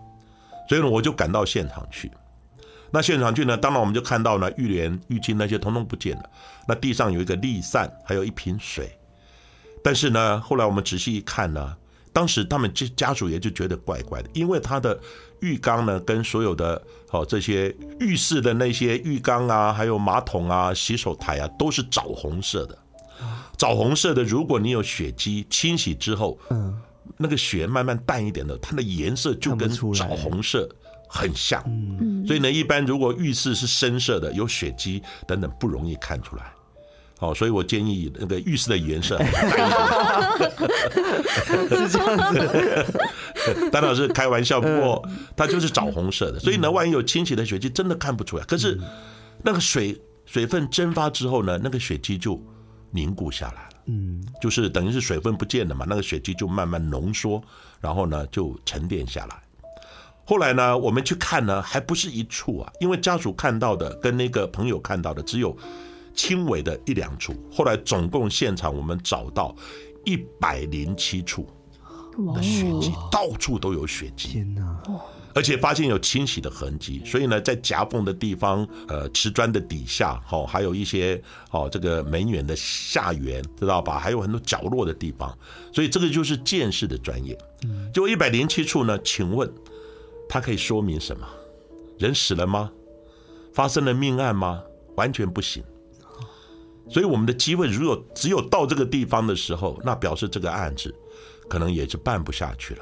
[0.68, 2.12] 所以呢，我就赶到现场去。
[2.90, 6.24] 那现场去呢，当然我们就看到呢，浴帘、浴巾那些通通不见了。
[6.68, 8.98] 那地上有一个立扇，还有一瓶水。
[9.84, 11.76] 但是呢，后来我们仔细一看呢。
[12.20, 15.00] 当时他们家家属也就觉得怪怪的，因为他的
[15.40, 22.78] 浴缸呢，跟所有的哦这些浴室的那些浴缸啊，还有马桶啊、洗手台啊，都是枣红色的。
[23.56, 26.78] 枣红色的，如果你有血迹清洗之后，嗯，
[27.16, 30.70] 那个血慢慢淡一点的，它的颜色就跟枣红色
[31.08, 31.64] 很像。
[31.68, 36.52] 嗯，所以呢，一般如果浴室是深色的，有血迹等等，不容易看出来。
[37.20, 39.18] 好，所以我建议那个浴室的颜色
[41.68, 42.86] 是这样子。
[43.70, 45.06] 丹老师开玩笑，不过
[45.36, 48.44] 它就是枣红色的，所以呢，万一有清洗的血迹，真的看不出来。
[48.46, 48.80] 可是
[49.44, 52.42] 那个水水分蒸发之后呢，那个血迹就
[52.92, 53.70] 凝固下来了。
[53.88, 57.44] 嗯，就是等于是水分不见了嘛，那个血迹就慢慢浓缩，
[57.82, 59.36] 然后呢就沉淀下来。
[60.24, 65.54] 后来呢，我们去看呢，还不是一处啊，因为家属看到的跟那个朋友看到的只有。
[66.20, 69.56] 轻微的一两处，后来总共现场我们找到
[70.04, 71.48] 一百零七处
[72.36, 74.28] 的血迹，到处都有血迹。
[74.28, 74.78] 天哪！
[75.34, 83.98] 而且发现有清洗的痕迹，所以呢，在夹缝的地方，呃，瓷砖的底下，好，还有一些哦，这个门缘的下缘，知道吧？
[83.98, 85.34] 还有很多角落的地方，
[85.72, 87.38] 所以这个就是鉴识的专业。
[87.94, 89.50] 就一百零七处呢，请问
[90.28, 91.26] 它可以说明什么？
[91.98, 92.70] 人死了吗？
[93.54, 94.62] 发生了命案吗？
[94.98, 95.64] 完全不行。
[96.90, 100.94] 所以我们的机会如果只有到这个地方的时候，那表示这个案子
[101.48, 102.82] 可能也是办不下去了。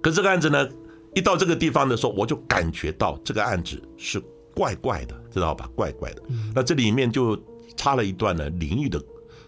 [0.00, 0.68] 可这个案子呢，
[1.14, 4.22] 一到这个地方的时候，我就感觉到这个案子是
[4.54, 5.68] 怪怪的，知道吧？
[5.74, 6.22] 怪怪的。
[6.54, 7.36] 那这里面就
[7.76, 9.02] 插了一段呢灵异的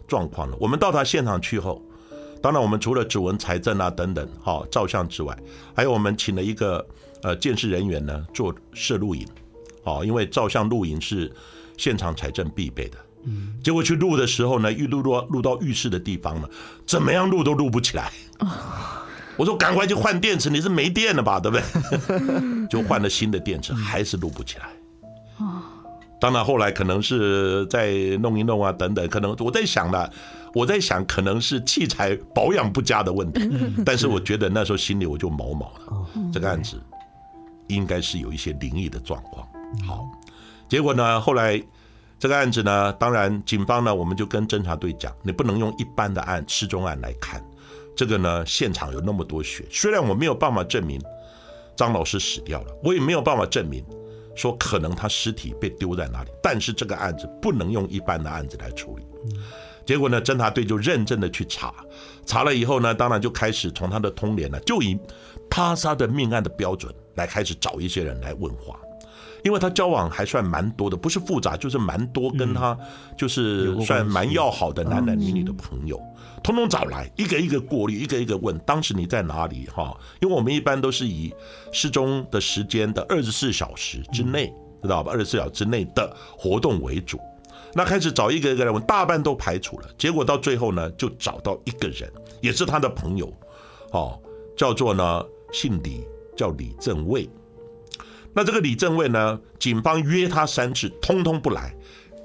[0.08, 0.56] 状况了。
[0.58, 1.82] 我们到达现场去后，
[2.40, 5.36] 当然我们除了指纹财政啊等等，哈，照相之外，
[5.74, 6.84] 还有我们请了一个
[7.22, 9.26] 呃监视人员呢做摄录影，
[9.84, 11.30] 哦，因为照相录影是
[11.76, 12.98] 现场财政必备的。
[13.24, 16.48] 嗯，结果去录的时候呢，一录录录到浴室的地方呢，
[16.86, 18.10] 怎么样录都录不起来。
[19.36, 21.38] 我说赶快去换电池，你是没电了吧？
[21.38, 22.66] 对不对？
[22.70, 24.66] 就换了新的电池，还是录不起来。
[26.18, 30.08] 当然后来可能是再弄一弄啊，等等，可能我在想呢，
[30.54, 33.46] 我在想可能是器材保养不佳的问题。
[33.84, 36.80] 但是我觉得那时候心里我就毛毛了，这个案子
[37.66, 39.46] 应该是有一些灵异的状况。
[39.86, 40.10] 好，
[40.68, 41.62] 结果呢，后来
[42.18, 47.44] 这个案子呢，当然警方呢，我们就跟侦查队讲，你不能用一般的案失踪案来看。
[47.96, 51.00] 这个呢，现场有那么多血，虽然我没有办法证明
[51.76, 53.84] 张老师死掉了，我也没有办法证明
[54.34, 59.06] 说可能他尸体被丢在哪里，但是这个案子不能用一般的案子来处理。
[59.86, 61.72] 结果呢，侦查队就认真的去查，
[62.26, 64.98] 查了以后呢，当然就开始从他的通联呢，就以
[65.48, 68.78] 他杀的命案的标准来开始找一些人来问话。
[69.46, 72.76] 因为他交往还算蛮多的，不是复杂，就是蛮多跟他
[73.16, 76.02] 就是算蛮要好的男男女女的朋友，
[76.42, 79.68] 通通找来，一个一个过滤，一个一个问，当时你在哪里？
[79.72, 81.32] 哈，因为我们一般都是以
[81.70, 85.12] 失踪的时间的二十四小时之内，知道吧？
[85.12, 87.20] 二十四小时之内的活动为主。
[87.72, 93.32] 那开始找一个一个来问，大半都排除了，结果到最后呢，就找到一个人，也是他的朋友，
[93.92, 94.20] 哦，
[94.56, 96.04] 叫做呢姓李，
[96.36, 97.30] 叫李正卫。
[98.36, 99.40] 那这个李正卫呢？
[99.58, 101.74] 警方约他三次，通通不来，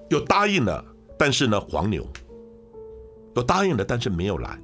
[0.10, 0.84] 又答应了，
[1.17, 2.06] 但是呢，黄牛，
[3.38, 4.60] 又答应了，但是没有来。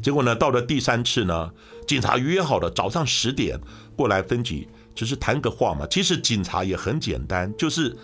[0.00, 1.50] 结果呢，到了第三次呢，
[1.88, 3.60] 警察约好了早上十点
[3.96, 5.84] 过来分局，只是谈个话嘛。
[5.90, 7.96] 其实警察也很简单，就是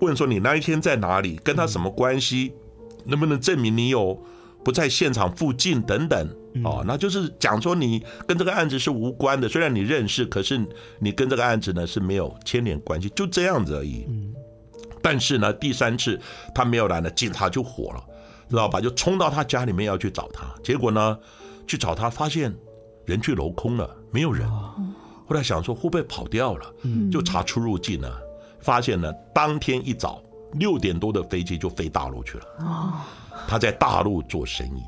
[0.00, 2.52] 问说你那一天在哪里，跟他什么关系，
[3.06, 4.22] 能不能证明你有。
[4.64, 6.28] 不在现场附近等等，
[6.64, 10.58] 哦，那就是讲说你跟这个案子是无关的，虽然你认识，可是
[10.98, 14.06] 你跟这个案子呢是没有牵连关系，就这样子而已。
[15.02, 16.18] 但是呢，第三次
[16.54, 18.02] 他没有来呢，警察就火了，
[18.48, 18.80] 知道吧？
[18.80, 21.18] 就冲到他家里面要去找他，结果呢，
[21.66, 22.54] 去找他发现
[23.04, 24.48] 人去楼空了，没有人。
[25.26, 26.74] 后来想说会不会跑掉了，
[27.12, 28.10] 就查出入境呢，
[28.60, 30.22] 发现呢，当天一早
[30.54, 32.44] 六点多的飞机就飞大陆去了。
[32.60, 32.92] 哦。
[33.46, 34.82] 他在大陆做生意，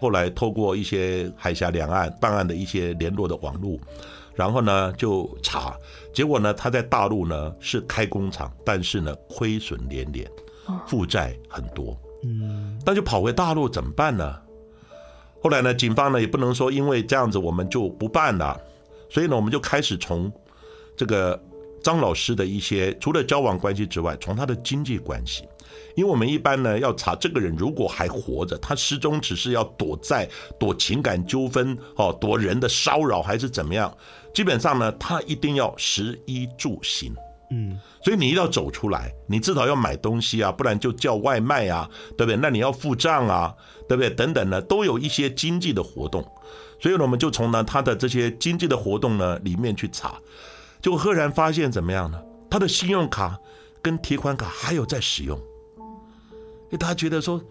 [0.00, 3.78] 后来透过一些海峡两岸办案的一些联络的网络，
[4.34, 5.76] 然后呢就查，
[6.14, 10.30] 结果呢他在大陆呢是开工厂，但是呢亏损连连，
[10.86, 14.34] 负债很多，嗯，那就跑回大陆怎么办呢？
[15.42, 18.58] 后来呢警方呢也不能说因为这样子我们就不办了，
[19.10, 20.32] 所以呢我们就开始从
[20.96, 21.38] 这个
[21.84, 25.46] 张老师的一些除了交往关系之外，从他的经济关系。
[25.96, 33.94] 因为我们一般呢要查这个人如果还活着，他失踪只是要躲债、躲情感纠纷、哦躲人的骚扰还是怎么样？
[34.32, 37.14] 基本上呢，他一定要食衣住行，
[37.50, 42.36] 嗯，所以你一定要走出来，你至少要买东西啊，不然就叫外卖啊，对不对？
[42.36, 43.54] 那你要付账啊，
[43.88, 44.10] 对不对？
[44.10, 46.24] 等等呢，都有一些经济的活动，
[46.80, 50.20] 所以呢，我们就从呢他的这些经济的活动呢里面去查，
[50.84, 52.20] 就赫然发现怎么样呢？
[52.50, 53.38] 他的信用卡
[53.80, 55.40] 跟提款卡还有在使用。
[56.78, 57.42] 大家觉得说，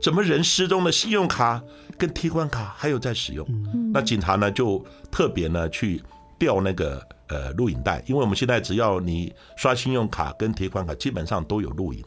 [0.00, 1.60] 怎么人失踪的，信用卡
[1.98, 3.44] 跟提款卡还有在使用？
[3.92, 6.00] 那警察呢就特别呢去
[6.38, 12.04] 调那个呃录影带，因为我们现在只要你刷信用卡跟提款卡，基本上都有录影。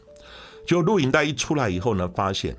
[0.66, 2.56] 就录影带一出来以后呢，发现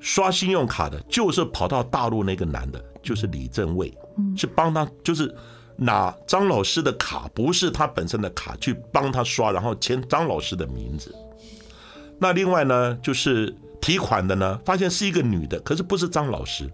[0.00, 3.96] 刷信用卡的就是跑到大陆那个男的，就是李正卫，
[4.36, 5.34] 是帮他就是
[5.80, 11.14] 拿张老师的卡，不是他本身的卡，去帮他刷，然后签张老师的名字。
[12.18, 16.68] 那另外呢，就是提款的呢，发现是一个女的，可是不是张老师。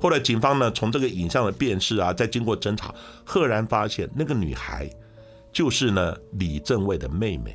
[0.00, 4.88] 后来警方呢，从这个影像的辨识啊，再经过侦查，赫然发现那个女孩
[5.52, 7.54] 就是呢李正卫的妹妹。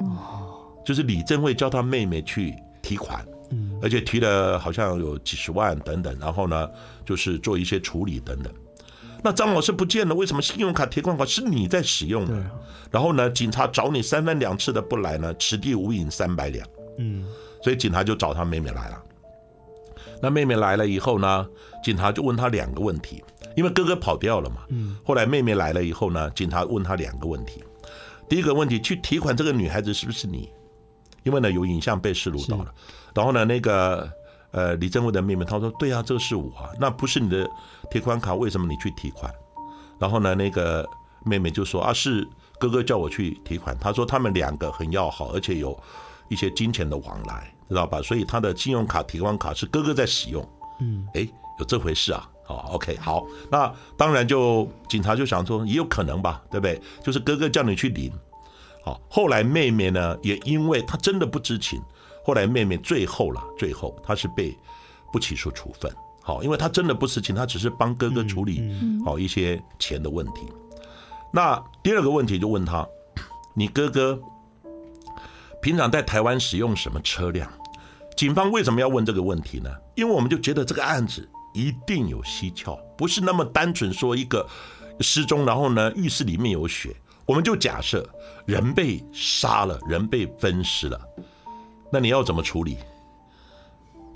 [0.00, 2.52] 哦，就是李正卫叫他妹妹去
[2.82, 6.68] 提款，嗯，而且提了好像有几十万等等，然后呢，
[7.04, 8.52] 就是做一些处理等等。
[9.24, 12.44] 那张老师不见了，为什么信用卡、提款卡是你在使用的？
[12.90, 16.66] 然后呢，警察找你三番两次的不来呢，此地无银三百两。
[16.98, 17.24] 嗯，
[17.62, 19.02] 所以警察就找他妹妹来了。
[20.20, 21.46] 那妹妹来了以后呢，
[21.84, 23.22] 警察就问他两个问题，
[23.56, 24.62] 因为哥哥跑掉了嘛。
[24.70, 27.62] 嗯，后来妹妹来了以后呢，警察问他两个问题。
[28.28, 30.50] 第一个问题，去提款这个女孩子是不是你？
[31.22, 32.74] 因为呢，有影像被摄录到了。
[33.14, 34.10] 然后呢，那个。
[34.52, 37.48] 呃，李正伟的妹妹，她说：“对啊，这是我啊，那不是你的
[37.90, 39.32] 提款卡，为什么你去提款？”
[39.98, 40.86] 然后呢，那个
[41.24, 42.26] 妹妹就说：“啊，是
[42.58, 45.78] 哥哥叫我去提款。”他说他们两个很要好，而且有
[46.28, 48.00] 一些金钱的往来，知道吧？
[48.02, 50.46] 所以他的信用卡、提款卡是哥哥在使用。
[50.80, 51.26] 嗯，哎，
[51.58, 52.28] 有这回事啊？
[52.44, 56.78] 好，OK，好，那当然就警察就想说，也有可能吧，对不对？
[57.02, 58.12] 就是哥哥叫你去领。
[58.84, 61.80] 好，后来妹妹呢，也因为她真的不知情。
[62.24, 64.56] 后来妹妹最后了，最后她是被
[65.12, 68.62] 不起诉处分，好，因为她真的不知情，她只是帮哥哥处理
[69.04, 70.46] 好一些钱的问题。
[71.32, 72.86] 那第二个问题就问他，
[73.54, 74.20] 你哥哥
[75.62, 77.50] 平常在台湾使用什么车辆？
[78.16, 79.70] 警方为什么要问这个问题呢？
[79.94, 84.46] 因为我们就觉得这个案子一定有蹊跷，不是那么单纯说一个
[85.00, 88.06] 失踪，然后呢浴室里面有血，我们就假设
[88.44, 91.00] 人被杀了，人被分尸了。
[91.92, 92.78] 那你要怎么处理？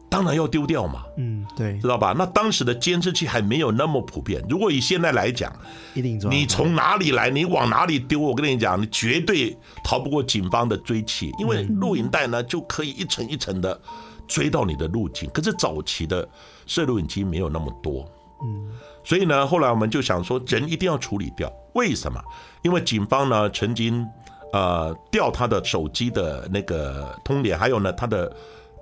[0.08, 1.02] 当然要丢掉嘛。
[1.18, 2.14] 嗯，对，知道吧？
[2.16, 4.42] 那当时的监视器还没有那么普遍。
[4.48, 5.52] 如果以现在来讲，
[5.94, 8.18] 一定你从哪里来，你往哪里丢？
[8.18, 13.78] 我跟你讲，你绝对逃不过警方的追缉，因为录影带呢就可以一层一层的
[14.26, 15.28] 追到你的路径。
[15.30, 16.26] 可是早期的
[16.66, 18.08] 摄录影机没有那么多，
[18.42, 18.70] 嗯，
[19.04, 21.52] 所以呢，后来我们就想说，人一定要处理掉。
[21.74, 22.18] 为什么？
[22.62, 24.06] 因为警方呢曾经。
[24.52, 28.34] 呃，调他的手机的那个通联，还有呢，他的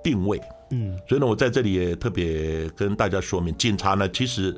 [0.03, 4.55] 定位，嗯，所以呢，我在这里也特别跟大家说明，警察呢，其实，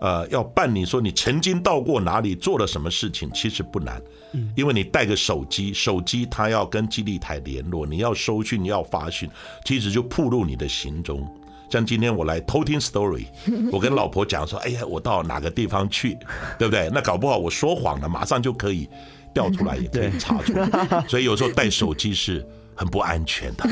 [0.00, 4.00] 呃，要办理说你曾经到过哪里，做了什么事情，其实不难，
[4.32, 9.28] 嗯，因为你带个手机，手机他要跟基地台联络，你要收讯，你要发讯，
[9.64, 11.26] 其实就暴露你的行踪。
[11.70, 13.26] 像今天我来偷听 story，
[13.72, 16.18] 我跟老婆讲说，哎呀，我到哪个地方去，
[16.58, 16.90] 对不对？
[16.92, 18.88] 那搞不好我说谎了，马上就可以。
[19.32, 20.68] 调出来也可以查出来，
[21.08, 23.64] 所以有时候带手机是很不安全的。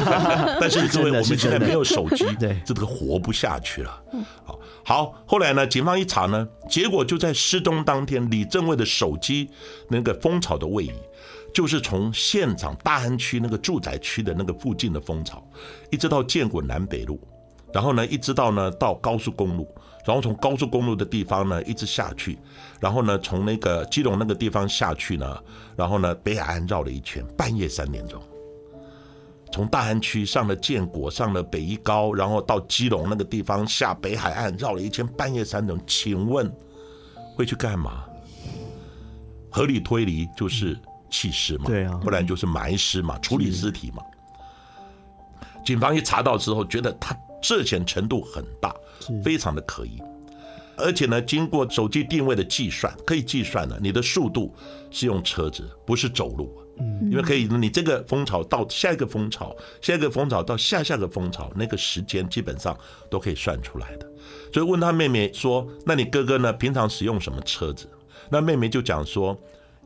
[0.60, 2.24] 但是各位，我们现在没有手机，
[2.64, 4.02] 这个活不下去了。
[4.44, 9.48] 好，好，后来呢，警方一查呢，结果就在失踪当天，李正卫的手机
[9.88, 10.92] 那个蜂巢的位移，
[11.52, 15.44] 就是从现场大安区那个住宅区的那个附近的蜂巢，
[15.90, 17.20] 一直到建国南北路，
[17.72, 19.66] 然后呢，一直到呢到高速公路。
[20.04, 22.36] 然后从高速公路的地方呢一直下去，
[22.80, 25.38] 然后呢从那个基隆那个地方下去呢，
[25.76, 28.20] 然后呢北海岸绕了一圈，半夜三点钟，
[29.52, 36.52] 从大安区上了建国，上了北一高，然后到基隆那个地方下北海岸绕了一圈，半夜三点钟，请问
[37.36, 38.02] 会去干嘛？
[39.52, 40.76] 合理推理就是
[41.10, 44.02] 弃尸嘛，对啊，不然就是埋尸嘛，处理尸体嘛。
[45.64, 48.74] 警方一查到之后，觉得他涉嫌程度很大。
[49.24, 50.00] 非常的可疑，
[50.76, 54.54] 而且呢，经过手机定位的计算，可以计算了你的速度
[54.92, 56.56] 是用车子，不是走路。
[56.78, 62.78] 嗯，因为可以，你这个蜂巢到下一个蜂巢，下一个蜂巢到下下个蜂巢，那个时间基本上
[63.10, 64.08] 都可以算出来的。
[64.54, 66.52] 所以问他妹妹说：“那你哥哥呢？
[66.52, 67.88] 平常使用什么车子？”
[68.30, 69.36] 那妹妹就讲说：“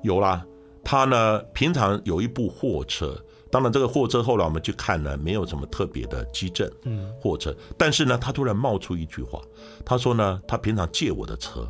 [0.05, 0.45] 有啦，
[0.85, 3.19] 他呢平常有一部货车。”
[3.57, 6.71] 当然，这个货车后来我们去看呢，没有什么特别的激震。
[6.83, 9.40] 嗯，货车，但是呢，他突然冒出一句话，
[9.83, 11.66] 他说呢，他平常借我的车，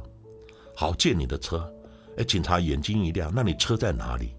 [0.75, 1.65] 好借你的车。
[2.17, 4.35] 哎，警察眼睛一亮，那你车在哪里？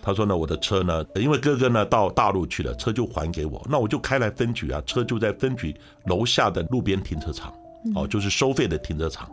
[0.00, 7.52] 他说呢，我的车呢，因为哥哥呢到大陆去了，车就还给我，那我就开来分局啊，车就在分局楼下的路边停车场，
[7.94, 9.30] 哦，就是收费的停车场。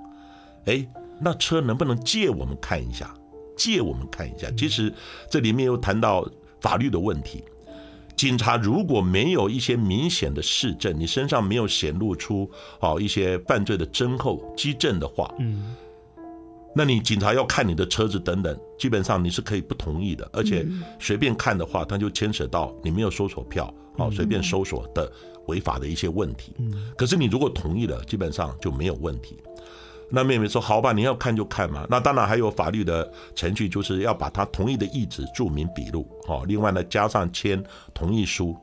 [0.65, 0.85] 哎，
[1.17, 3.13] 那车能不能借我们看一下？
[3.55, 4.51] 借我们看一下。
[4.57, 4.93] 其实
[5.29, 6.27] 这里面又谈到。
[6.63, 7.43] 法律的问题，
[8.15, 12.49] 警察如果没有一些明显的事证，你身上没有显露出
[12.79, 15.75] 哦一些犯罪的征候迹证的话，嗯，
[16.75, 20.65] 那你警察要看你的车子等等，基本上你是可以不同意的，而且
[20.99, 25.11] 随便看的话，它就牵扯到你没有搜索票，好随便搜索的
[25.47, 26.53] 违法的一些问题。
[26.95, 29.37] 可是你如果同意了，基本上就没有问题。
[30.15, 31.87] 那妹妹说：“好吧，你要看就看嘛。
[31.89, 36.07] 那当然还有法律的程序，就是要把他同意的意志注明笔录。
[36.27, 37.61] 哦，另外呢，加上签
[37.95, 38.55] 同意书。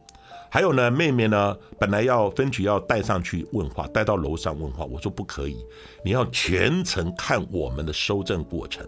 [0.49, 4.85] 还有呢，妹妹呢，本来要分局要带上去问话，带到楼上问话。
[4.85, 5.57] 我说不可以，
[6.05, 8.87] 你要全程看我们的收证过程。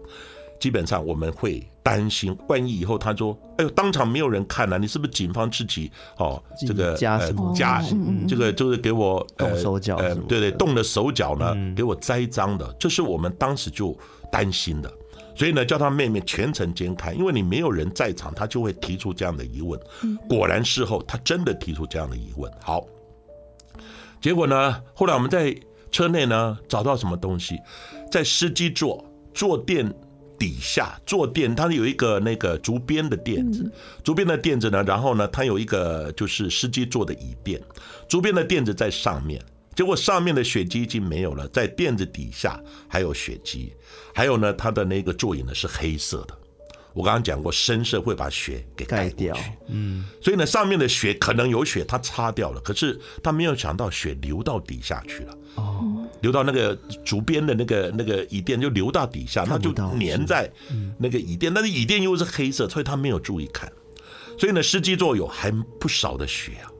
[0.63, 6.41] 基本上我们会担心，万一以后他说：“哎呦，当场没有人看了，啊，你是不是警方自己哦？
[6.65, 13.93] 这个加什么加，呃嗯、这个就是给我动手脚，呃，对对，动了手脚呢，嗯、给我栽赃的，这是我们当时就
[14.31, 14.89] 担心的。
[15.35, 19.77] 所以呢，叫他妹妹全程监看，因为你没有人在场，他就会提出这样的疑问。
[20.29, 22.49] 果然事后他真的提出这样的疑问。
[22.61, 22.85] 好，
[24.21, 25.53] 结果呢，后来我们在
[25.91, 27.59] 车内呢找到什么东西，
[28.09, 29.03] 在司机座
[29.33, 29.93] 坐垫。
[30.37, 33.71] 底下坐垫，它有一个那个竹编的垫子，
[34.03, 37.61] 竹编的垫子呢，然后呢，它有一个就是司机坐的椅垫，
[38.07, 39.41] 竹编的垫子在上面，
[39.75, 43.73] 结果上面的血迹已经没有了，在垫子底下还有血迹，
[44.13, 46.37] 还有呢，它的那个座椅呢是黑色的，
[46.93, 49.35] 我刚刚讲过，深色会把血给盖掉，
[49.67, 56.07] 嗯，所以呢，上面的血可能有血，它擦掉了，可是他没有想到血流到底下去了，哦。
[56.21, 56.73] 流到那个
[57.03, 60.49] 竹编的那个那个椅垫，就流到底下，它就粘在
[60.97, 63.69] 那个椅垫，但是椅垫又是黑色，所以他没有注意看。
[64.39, 66.71] 所以呢，司机座有还不少的血啊，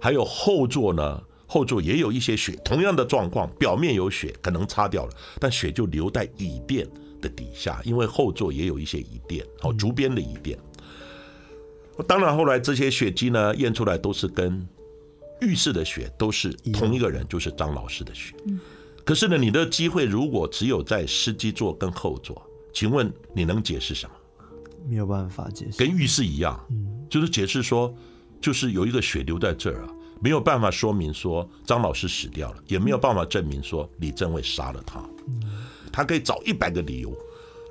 [0.00, 6.88] 还有后座呢，后座也有一些血，同样的状况，表面有血，可能擦掉了，但血就留在椅垫
[7.20, 10.58] 的底下，因为后座也有一些椅垫，哦，竹编的椅垫。
[12.06, 14.66] 当然后来这些血迹呢，验出来都是跟
[15.40, 18.34] 浴室的血都是同一个人，就是张老师的血。
[19.04, 22.40] 可是呢，你的机会如果只有在司机座跟后座，
[22.72, 24.12] 请问你能解释什么？
[24.88, 26.58] 没有办法解释，跟浴室一样，
[27.10, 27.92] 就是解释说，
[28.40, 29.88] 就是有一个血流在这儿啊，
[30.20, 35.00] 没有办法说明说张老师死掉了，也没有办法证明说李正伟杀了他，
[35.98, 37.12] 他可以找一百个理由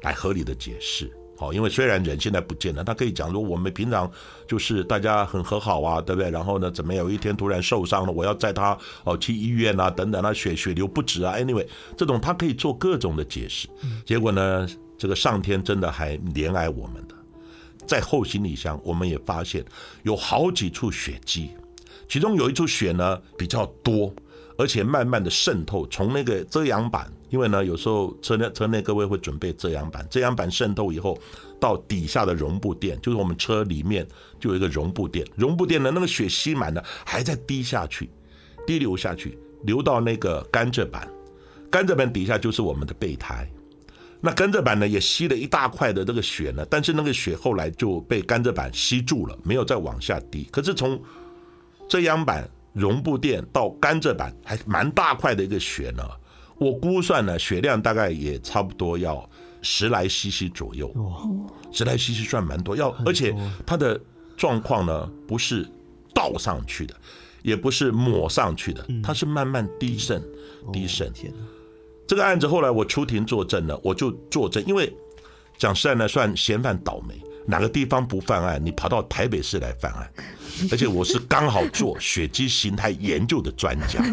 [0.01, 1.09] 来合理的解释。
[1.37, 4.11] 好，因为虽然人现在不见了，他可以讲说我们平常
[4.45, 6.29] 就是大家很和好啊，对不对？
[6.29, 11.65] 然后呢，怎么有一天突然受伤了，我要载他哦去医院啊，等等啊，血血流不止啊，anyway，
[11.95, 13.69] 这种他可以做各种的解释。
[14.05, 14.67] 结果呢，
[14.97, 17.15] 这个上天真的还怜爱我们的，
[17.87, 19.63] 在后行李箱我们也发现
[20.03, 21.51] 有好几处血迹，
[22.09, 24.13] 其中有一处血呢比较多。
[24.57, 31.17] 而且慢慢的渗透，从那个遮阳板，因为呢，有时候车内车内各位会准备遮阳板，遮阳板渗透以后，
[31.59, 34.05] 到底下的绒布垫，就是我们车里面
[34.39, 38.09] 就有一个绒布垫，绒布垫呢，那个血吸满了，还在滴下去，
[38.65, 41.07] 滴流下去，流到那个甘蔗板，
[41.69, 43.47] 甘蔗板底下就是我们的备胎，
[44.19, 50.99] 那甘蔗板呢也吸了一大块的这个血呢，但是那个血后来就被甘蔗板吸住了，没有再往下滴，可是从
[51.87, 52.49] 遮阳板。
[52.77, 56.03] 绒布垫到甘蔗板还蛮大块的一个血呢，
[56.57, 59.27] 我估算呢血量大概也差不多要
[59.61, 60.93] 十来 CC 左右，
[61.71, 63.99] 十来 CC 算蛮多，要而且它的
[64.35, 65.67] 状况呢不是
[66.13, 66.95] 倒上去的，
[67.41, 70.23] 也不是抹上去的，它是慢慢滴渗
[70.71, 71.11] 滴渗。
[72.07, 74.95] 这个案子后来我出庭作证了，我就作证，因为
[75.57, 77.19] 讲实在呢算嫌犯倒霉。
[77.49, 80.11] 哪个地方不犯案，你跑到台北市来犯案，
[80.71, 84.03] 而且我是刚好做血迹形态研究的专家，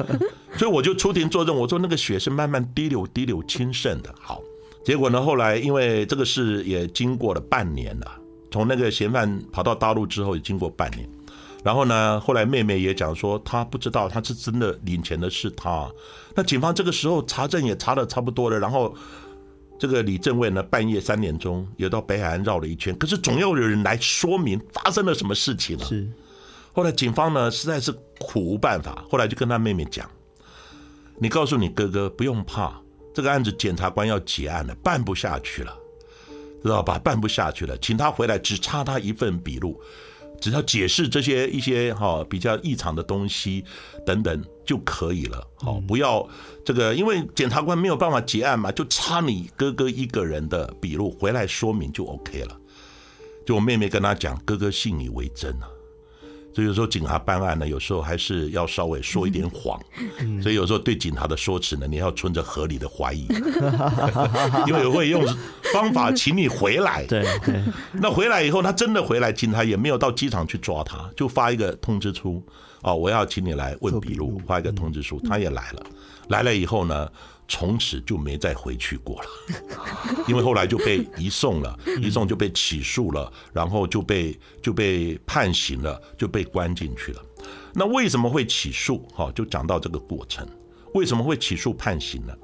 [0.58, 4.14] 所以我就出庭作证，我说那个血是慢慢滴流、滴流、清渗的。
[4.20, 4.40] 好，
[4.84, 8.06] 结果呢，后来因为这个事也经过了半年了，
[8.50, 11.08] 从那个嫌犯跑到大陆之后也经过半年，
[11.62, 15.90] 然后呢，后来妹妹也讲说，她不知道他是真的领钱的是他，
[16.34, 18.94] 那警方这个时候查证也查得差不多了，然后。
[19.84, 25.84] 这个李正伟呢，半夜三点钟也到北海岸绕了一圈，可是总要有人来说明发生了什么事情了。
[25.84, 26.08] 是，
[26.72, 30.10] 后来警方呢实在是苦无办法，后来就跟他妹妹讲
[31.20, 32.80] ：“你告诉你哥哥不用怕，
[33.12, 35.76] 这个案子检察官要结案了，办不下去了，
[36.62, 36.98] 知道吧？
[36.98, 39.78] 办不下去了，请他回来，只差他一份笔录。”
[40.40, 43.64] 只要解释这些一些哈比较异常的东西
[44.04, 46.26] 等等就可以了，好，不要
[46.64, 52.56] 这个，因为检察官没有办法结案嘛，就差你哥哥一个人的笔录回来说明就 OK 了。
[53.46, 55.68] 就我妹妹跟他讲，哥哥信以为真啊。
[56.54, 59.78] 所以有时候警察办案呢，有时候还是要稍微说一点谎。
[60.40, 63.26] 所以有时候对警察的说辞呢，你要存着合理的怀疑，
[64.68, 65.26] 因为会用
[65.72, 67.04] 方法请你回来。
[67.06, 67.26] 对，
[67.92, 72.40] 那回来以后，他真的回来，警察也没有到机场去抓他，就发一个通知书，
[72.84, 75.86] 哦，我要请你来问笔录，发一个通知书，他也来了。
[76.28, 77.10] 来了以后呢，
[77.48, 79.28] 从此就没再回去过了，
[80.28, 87.22] 因为后来就被移送了，移送就被起诉了，然后就被就被判刑了，就被关进去了。
[87.72, 88.98] 那为什么会起诉？
[89.14, 90.46] 哈，就讲到这个过程，
[90.94, 92.34] 为什么会起诉判刑呢？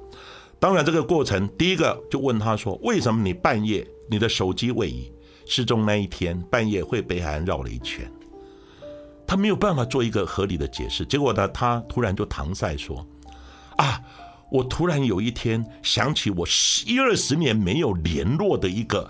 [0.59, 5.11] 当然，这个过程第一个就问他说，为什么你半夜你的手机位移
[5.45, 8.11] 失踪那一天半夜会北海岸绕了一圈？
[9.31, 11.05] 他没有办法做一个合理的解释。
[11.05, 13.07] 结果呢，他突然就搪塞说，
[13.77, 14.01] 啊。
[14.51, 16.45] 我突然有一天想起我
[16.85, 19.09] 一二十年没有联络的一个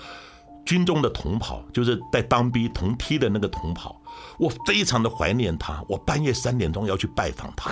[0.63, 3.99] 军中的同袍，就是在当兵同梯的那个同袍，
[4.37, 5.83] 我非常的怀念他。
[5.87, 7.71] 我半夜三点钟要去拜访他，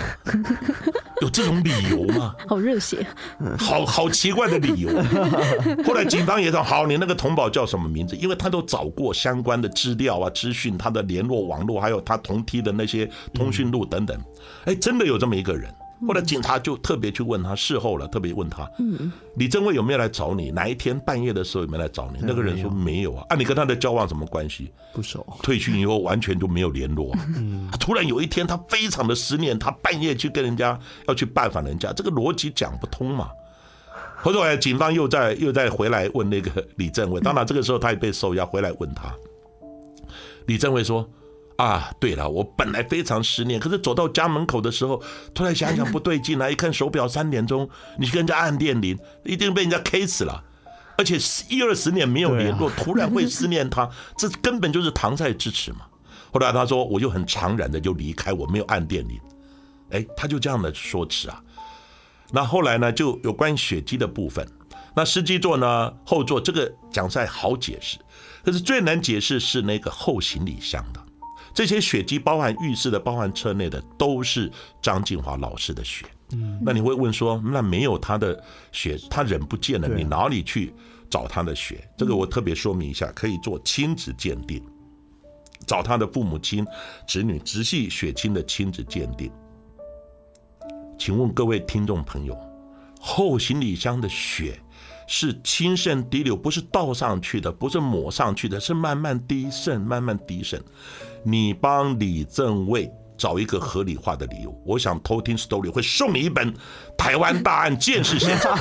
[1.20, 2.34] 有这种理由吗？
[2.48, 3.06] 好热血，
[3.58, 4.90] 好好奇怪的理由。
[5.84, 14.18] 后来警方也说：“好，你那个同保叫什么名字？”因为他都找过相关的资料啊、资讯，他的联络网络，还有他同梯的那些通讯录等等。
[14.64, 15.72] 哎，真的有这么一个人。
[16.06, 20.50] 后来警察就特别去问他，事后了，特别问他，嗯，李正蔚有没有来找你？
[20.50, 22.18] 哪一天半夜的时候有没有来找你？
[22.22, 23.26] 那个人说没有啊。
[23.28, 24.72] 啊，你跟他的交往什么关系？
[24.94, 25.26] 不熟。
[25.42, 27.14] 退群以后完全就没有联络。
[27.78, 33.28] 突然有一天，他非常的思念，他半夜去跟人家要去拜访人家，这个逻辑讲不通嘛。
[34.16, 39.14] 后来警方又在又在回来问那个李正蔚，当然这个时候他也被收押，回来问他。
[40.46, 41.08] 李正蔚说。
[41.60, 45.02] 啊，对了，我本来非常思念，可是走到家门口的时候，
[45.34, 50.44] 突然想想不对劲来，一看手表三点钟，你去跟人家按电铃，一定被人家 K 死了。
[50.96, 55.80] 而且一二十年没有联络，突然会思念他，这根本就是搪塞之词嘛。
[56.32, 59.20] 后来他说，我就很长然的就离开，我没有按电铃。
[59.90, 61.42] 哎，他就这样的说辞啊。
[62.32, 64.46] 那后来呢，就有关血迹的部分，
[64.94, 67.98] 那司机座呢，后座这个讲赛好解释，
[68.44, 70.99] 可是最难解释是那个后行李箱的。
[71.52, 76.06] 这些血迹包含浴室的，包含车内的，都是张静华老师的血。
[76.32, 78.42] 嗯，那你会问说，那没有他的
[78.72, 80.72] 血，他人不见了，你哪里去
[81.08, 81.88] 找他的血？
[81.96, 84.62] 这个我特别说明一下，可以做亲子鉴定，
[85.66, 86.64] 找他的父母亲、
[87.06, 89.30] 子女直系血亲的亲子鉴定。
[90.98, 92.38] 请问各位听众朋友，
[93.00, 94.60] 后行李箱的血？
[95.12, 100.62] 是轻渗滴流，不是倒上去的，不是抹上去的，是慢慢滴渗，慢慢滴渗。
[101.22, 106.52] 你帮李正蔚找一个合理化的理由，我想偷听 story 会送你一本
[106.96, 108.56] 《台湾大案见识现场》。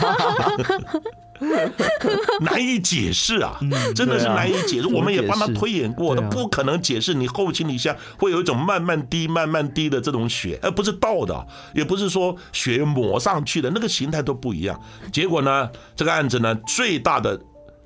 [2.41, 3.57] 难以解释啊，
[3.95, 4.87] 真的是难以解释。
[4.89, 14.77] 我们也帮他推演过的，不可能解释你后心里下会有一种慢慢滴、慢慢滴的这种血，而不是倒的，也不是说血抹上去的，那个形态都不一样。
[15.13, 17.39] 结果呢，这个案子呢，最大的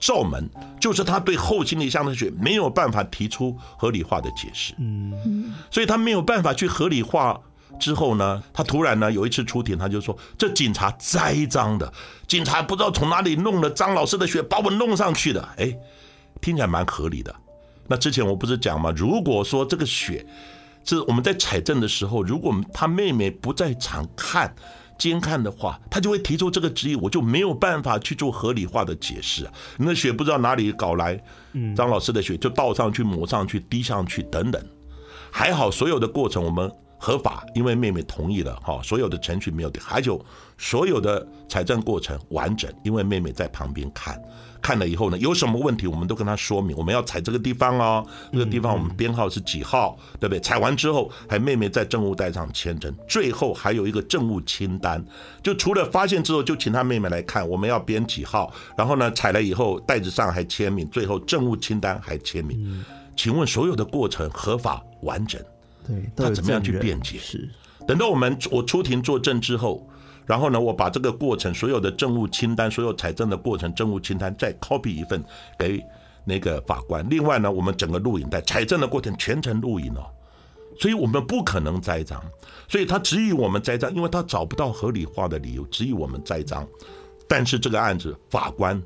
[0.03, 0.49] 罩门
[0.81, 7.39] 就是他对后行李箱的血没有办法提出合理化的解释，嗯，所以他没有办法去合理化。
[7.79, 11.91] 之后呢，他突然呢有一次出庭，他就说：“这警察栽赃的，
[12.27, 15.75] 警察不知道从哪里弄了张老师的血，把我弄上去的。”哎，
[16.39, 17.33] 听起来蛮合理的。
[17.87, 18.93] 那之前我不是讲吗？
[18.95, 20.23] 如果说这个血
[20.83, 24.53] 是我们在采证的时候，如果他妹妹不在场看
[24.97, 29.49] 监看的话，他就会提出这个质疑，我就没有办法去做合理化的解释。
[29.77, 31.21] 那血不知道哪里搞来，
[31.75, 34.61] 张老师的血就倒上去、抹上去、滴上去等等。
[35.31, 36.71] 还好所有的过程我们。
[37.05, 40.25] 合法，因为妹妹同意了哈，所有的程序没有的，还有
[40.57, 44.17] 所有的财政过程完整，因为妹妹在旁边看，
[44.63, 50.39] 看了以后呢，有什么问题我们都跟他说明，我们要采这个地方哦，这个地方我们编号是几号，对不对？
[50.39, 55.03] 采完之后，还妹妹在证物袋上签证，最后还有一个证物清单，
[55.43, 62.83] 就除了发现之后就请他妹妹来看，我们要编几号，然后呢，采了以后袋子上还签名，最后证物清单还签名，
[63.17, 65.41] 请问所有的过程合法完整？
[65.85, 67.17] 对，他怎么样去辩解？
[67.19, 67.49] 是，
[67.85, 69.85] 等到我们我出庭作证之后，
[70.25, 75.23] 然后呢，我把这个过程所有的政务清单、所有财政的过程政务清单再 copy 一份
[75.57, 75.83] 给
[76.25, 77.05] 那个法官。
[77.09, 80.05] 另外呢，我们整个录影带财政的过程全程录影哦，
[80.79, 82.19] 所以我们不可能栽赃，
[82.67, 86.67] 所以他质疑我们栽赃，因为他找不到合理化的理由质疑我们栽赃。
[87.27, 88.81] 但是这个案子法官。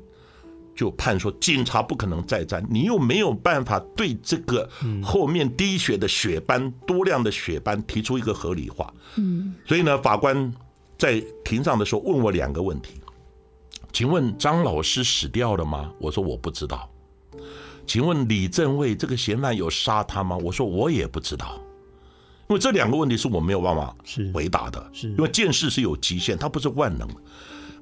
[0.76, 4.70] 就判说警察不可能栽赃，你又没有办法对这个
[5.02, 8.94] 后面滴血的血斑、多量的血斑提出一个合理化。
[9.16, 10.54] 嗯，所以呢，法官
[10.98, 13.00] 在庭上的时候问我两个问题，
[13.92, 15.92] 请问张老师死掉了吗？
[16.00, 16.90] 我说我不知道。
[17.86, 20.36] 请问李正卫这个嫌犯有杀他吗？
[20.36, 21.58] 我说我也不知道。
[22.48, 23.94] 因为这两个问题是我没有办法
[24.34, 27.08] 回答的，是因为见识是有极限，它不是万能。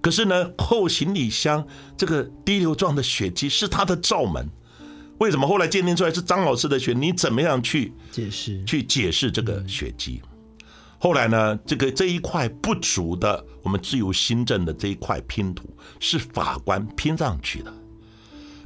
[0.02, 4.48] 可是呢，后行李箱这个滴流状的血迹是他的罩门，
[5.18, 6.92] 为什么后来鉴定出来是张老师的血？
[6.92, 8.62] 你怎么样去解释？
[8.64, 10.20] 去解释这个血迹？
[11.06, 17.72] 后来呢，这个这一块不足的，我们自由新政的这一块拼图是法官拼上去的。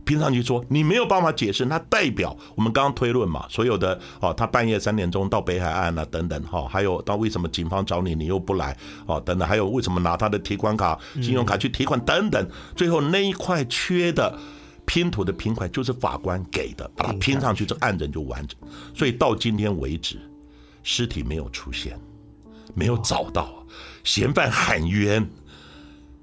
[0.07, 8.75] 拼上去说你没有办法解释，那代表我们刚刚推论嘛，所有的哦，他半夜三点钟到北海岸啊，等等哈，还有到为什么警方找你你又不来
[9.05, 14.35] 哦，等等，还有为什么拿他的提款卡、信用卡去提款等等，最后那一块缺的
[14.87, 18.59] 拼图的拼块就是法官给的，把它拼上去，这案子就完整。
[18.95, 20.19] 所以到今天为止，
[20.83, 22.01] 尸体没有出现，
[22.75, 23.67] 没有找到，
[24.05, 25.29] 嫌犯喊冤。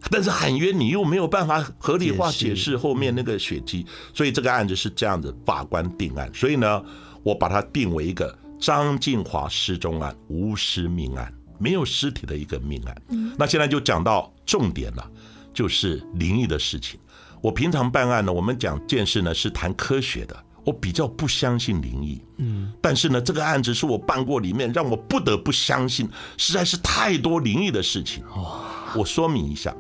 [0.10, 6.32] 但是喊冤你又没有办法合理化解释后面那个血迹，所以这个案子是这样子，法官定案。
[6.34, 6.82] 所以呢，
[7.24, 13.02] 我把它定为一个张静华失踪案，无尸命案，没有尸体的一个命案。
[13.38, 15.12] 那现在就讲到重点了，
[15.54, 16.98] 就是灵异的事情。
[17.42, 22.22] 我平常办案呢，我们讲件事呢是谈科学的，我比较不相信灵异。
[22.40, 28.22] 嗯，但是呢，这个案子是我办过里面让我不得不相信，实在是太多灵异的事情。
[28.26, 28.60] 哦，
[28.94, 29.74] 我说明一下，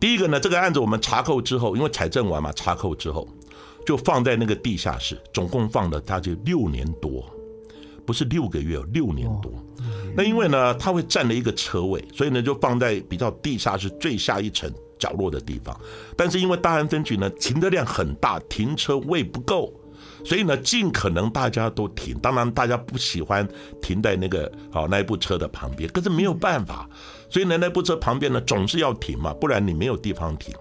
[0.00, 3.28] 第一个呢，这个案子我们查扣之后，因为财政完嘛，查扣之后
[3.86, 7.24] 就放在那个地下室，总共放了大概六年多，
[8.04, 9.52] 不是六个月，六年多。
[10.16, 14.68] 那因为呢，它会占了一个车位，所以呢，就放在比较地下室最下一层。
[14.98, 15.78] 角落的地方，
[16.16, 19.70] 但是因为大安分局呢，停车量很大，停车位不够，
[20.26, 22.18] 所以呢，尽可能大家都停。
[22.18, 23.46] 当然，大家不喜欢
[23.80, 26.90] 停在那个好那一部车的旁边，可是没有办法，
[27.30, 30.52] 所以呢，那部车旁边呢总是要停嘛，不然你没有地方停。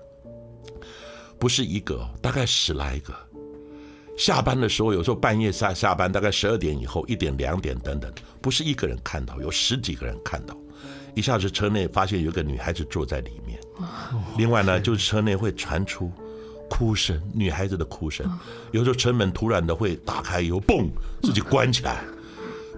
[1.40, 3.14] 不是一个，大概十来个。
[4.18, 8.10] 下班的时候，有时候半夜下下班，大概十二点以后，一点、两点等等，
[8.42, 10.56] 不是一个人看到，有十几个人看到。
[11.16, 13.60] 一下子车内发现有个女孩子坐在里面，
[14.38, 16.12] 另外呢，就是车内会传出
[16.70, 18.26] 哭声，女孩子的哭声。
[18.72, 20.88] 有时候车门突然的会打开以后，嘣，
[21.22, 22.04] 自己关起来，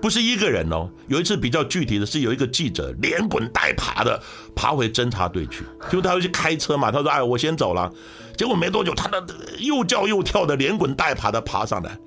[0.02, 0.90] 不是一个人哦。
[1.08, 4.22] 有一次比较具体的是，有一个记者连滚带爬的
[4.56, 7.92] 爬回侦察队去，就他要去开车嘛，他说：“哎，我先走了。”
[8.38, 9.20] 结果没多久，他那
[9.60, 11.98] 又叫又跳的连滚带爬的爬上来。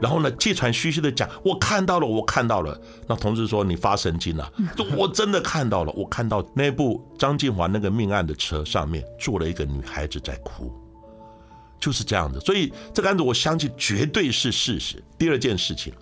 [0.00, 10.72] 然后呢，气喘吁吁的讲：“我看到了，我看到了。”那同事说：“你发神经了？”就我真的看到了，我看到那部张静华那个命案的车上面坐了一个女孩子在哭，
[11.84, 12.40] 就是这样子。
[12.40, 15.04] 所以这个案子我相信绝对是事实。
[15.18, 15.92] 第二件事情，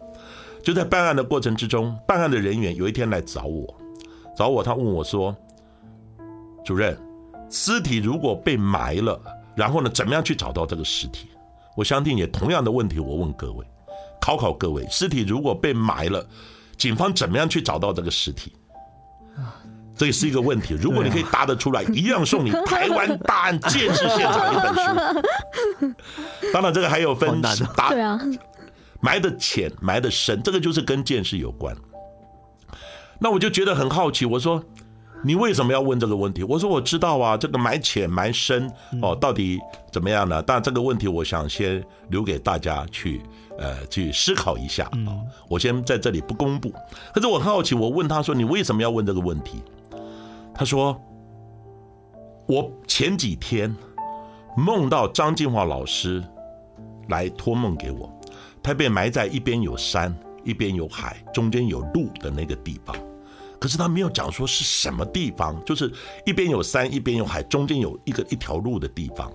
[0.63, 3.75] 就在办案的过程之中，办案的人员有一天来找我，
[4.39, 5.37] 找我，他问我说
[6.65, 6.97] ：“主任，
[7.51, 9.21] 尸体如果被埋了，
[9.57, 11.27] 然后呢，怎么样去找到这个尸体？”
[11.77, 13.67] 我相信也同样的问题，我问各位。
[14.21, 16.25] 考考各位，尸体如果被埋了，
[16.77, 18.53] 警方怎么样去找到这个尸体？
[20.03, 20.75] 这也是一个问题。
[20.75, 25.95] 如果你可以答得出来，一样送你《台湾大案鉴识现场》一本书。
[26.53, 27.55] 当然，这个还有分答，
[27.89, 28.19] 对啊，
[29.01, 31.73] 埋的浅，埋的深，这个就是跟鉴识有关。
[33.21, 34.61] 那我就觉得很好奇，我说。
[35.25, 36.43] 你为什么要问这个问题？
[36.43, 38.69] 我说我知道啊，这个埋浅埋深
[39.01, 39.57] 哦，到底
[39.93, 40.43] 怎么样呢？
[40.43, 43.23] 但这个问题，我想先留给大家去
[43.57, 45.15] 呃去思考一下啊。
[45.49, 46.75] 我先在这里不公布。
[47.15, 49.63] 可是我很好奇，我问他说：“你为什么要问这个问题？”
[50.55, 51.01] 他说
[52.47, 53.75] ：“我前几天
[54.57, 56.23] 梦到张静华老师
[57.09, 58.13] 来托梦给我，
[58.63, 62.97] 他被埋在一边有山，一边有海，中间有路的那个地方。”
[63.59, 65.93] 可是他没有讲说是什么地方，就是
[66.27, 69.33] 一边有山，一边有海，中间有一个一条路的地方。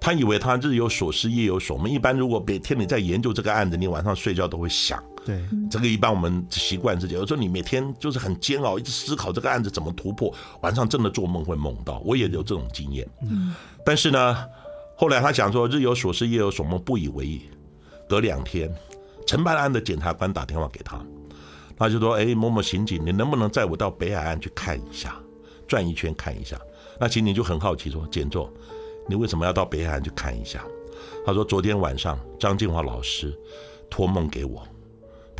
[0.00, 1.88] 他以为他日有所思，夜有所梦。
[1.88, 5.00] 一般如果每天你在研究这个案子，你晚上睡觉都会想。
[5.24, 7.20] 对，这个一般我们习惯是这样。
[7.20, 12.00] 有时候你每天就是很煎熬，一直思考这个案子怎么突破，晚上真的做梦会梦到。
[12.04, 13.08] 我也有这种经验。
[13.22, 13.54] 嗯。
[13.84, 14.36] 但是呢，
[14.96, 17.42] 后来他想说日有所思，夜有所梦，不以为意。
[18.08, 18.74] 隔两天，
[19.26, 21.00] 承办案的检察官打电话给他。
[21.78, 25.18] 他就说：“哎，某某刑警，你能不能载我到北海岸去看一下，
[25.66, 26.58] 转一圈看一下？”
[27.00, 28.52] 那刑警就很好奇说：“简座，
[29.08, 30.62] 你为什么要到北海岸去看一下？”
[31.24, 33.34] 他说：“昨天晚上张静华老师
[33.88, 34.62] 托梦给我，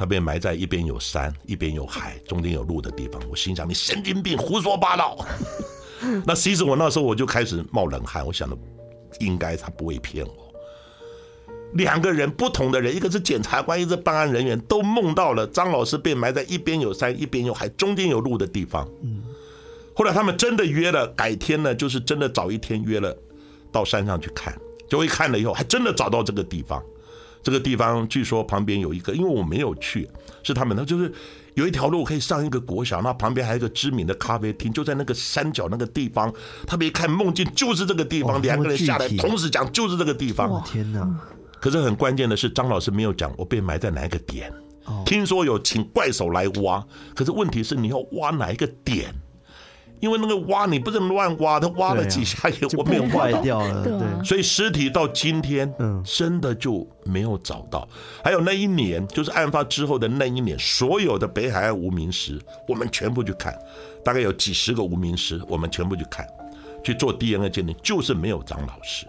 [0.00, 5.18] 他被埋在一边有山、一边有海、中间有路的地方。”我心想：“你神经病，胡说八道！”
[6.24, 8.56] 那其实我那时候我就开始冒冷汗，我想的
[9.18, 10.50] 应该他不会骗我。
[11.74, 18.88] 两个人不同的人，一个是检察官，一个是办案人员，都梦到了张老师被埋在一边有山、一边有海、中间有路的地方。
[19.02, 19.22] 嗯，
[19.94, 23.14] 后来他们真的约了，改天呢，就是真的早一天约了，
[23.70, 24.58] 到山上去看。
[24.88, 26.82] 结果一看了以后，还真的找到这个地方。
[27.42, 30.08] 这个地方据说旁边有一个，因为我没有去，
[30.42, 31.12] 是他们，他就是
[31.54, 36.32] 有一条路可以上一个国小，那旁边还有一个知名的咖啡厅，就在那个山脚那个地方。
[36.66, 40.50] 他们一看梦境就是这个地方，两个人下来同时讲就是这个地方。
[40.50, 41.08] 哇，天哪！
[41.60, 44.52] 可是很关键的是，张老师没有讲我被埋在哪一个点。
[45.04, 46.84] 听说有请怪手来挖，
[47.14, 49.14] 可是问题是你要挖哪一个点？
[50.00, 53.84] 因为那个挖你不能乱挖，他挖了几下也我没有挖掉了。
[53.84, 55.72] 对，所以尸体到今天
[56.04, 57.86] 真的就没有找到。
[58.24, 63.56] 还有那一年，就是案发之后的那一年，所有的北海岸无名尸，我们全部去看，
[64.02, 66.26] 大概有几十个无名尸，我们全部去看，
[66.82, 69.06] 去做 DNA 鉴定，就是没有张老师。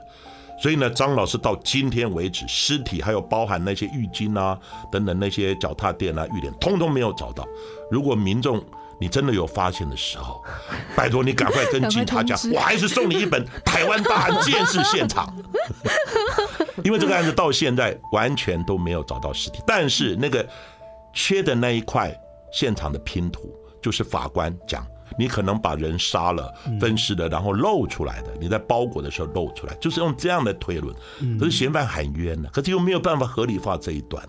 [0.61, 4.59] 所以呢，张老师到今天为止，尸体还有包含那些浴巾啊
[4.91, 7.47] 等等那些脚踏垫啊、浴帘，通通没有找到。
[7.89, 8.63] 如果民众
[9.01, 10.43] 你真的有发现的时候，
[10.95, 15.35] 拜托你赶快跟警察讲，我还是送你一本《台湾大案鉴识现场》，
[16.85, 20.47] 因为这个案子到现在完全都没有找到尸体，但是那个
[21.13, 22.15] 缺的那一块
[22.53, 24.85] 现场的拼图，就是法官讲，
[25.17, 30.95] 你可能把人杀了、分尸的，然后露出来的，你在包裹的时候露出来，就是用这样的推论。
[31.39, 34.23] 可是嫌犯喊冤了，可是又没有办法合理化这一段。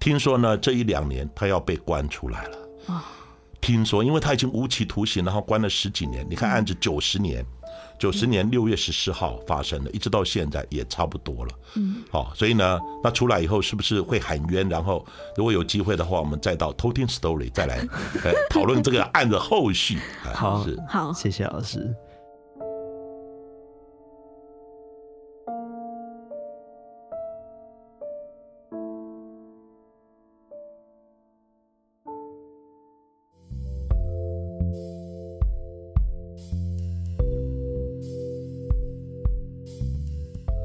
[0.00, 2.58] 听说呢，这一两年他要被关出来了。
[3.60, 6.26] 听说，因为他已经无期徒刑，然后关了十几年。
[6.28, 7.44] 你看，案子九十年，
[7.98, 11.52] 九十年六月十四号发生的，一直到现在也差不多了。
[11.76, 14.68] 嗯，好，所以呢，那出来以后是不是会喊冤？
[14.68, 15.04] 然后，
[15.36, 17.86] 如果有机会的话，我们再到偷听 story 再来
[18.24, 19.98] 呃 讨论这个案子后续。
[20.34, 21.94] 好，是好，谢谢老师。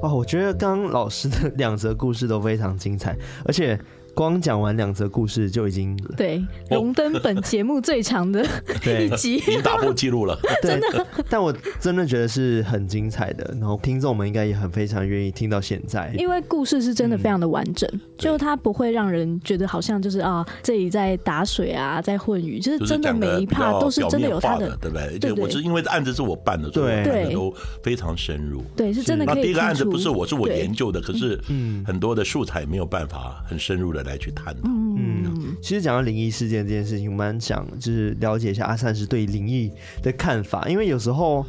[0.06, 3.80] 哇，我觉得刚刚老师的两则故事都非常精彩，而且。
[4.16, 8.42] 光讲完两则故事就已经对荣登本节目最长的
[8.86, 10.40] 一集，已经打破记录了。
[10.64, 25.20] 真的，但我真的觉得是很精彩的，然后听众们应该也很非常愿意听到现在，因为故事是真的非常的完整，嗯、就它不会让人觉得好像就是啊这里在打水啊，在混鱼，就是真的每一 part 都是真的有它的，对不对？
[25.20, 27.54] 对，我是因为案子是我办的，所以对，都
[27.84, 29.36] 非常深入，对，是真的可以。
[29.36, 34.05] 那第一个案子不是我是我研究的，可是嗯，很多的素材没有办法很深入的。
[34.06, 41.46] 来去谈的，嗯，其实讲到灵异事件这件事情，我们想就是了解一下阿善是对灵异的看法，因为有时候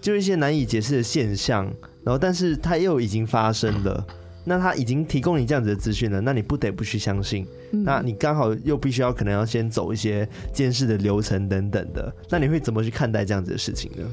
[0.00, 1.64] 就一些难以解释的现象，
[2.04, 4.06] 然后但是它又已经发生了，
[4.44, 14.04] 那他已经提供你这样子的资讯了，那你不得不去相信，那你刚好又必须要可能要先走一些监视的流程等等的，那你会怎么去看待这样子的事情呢？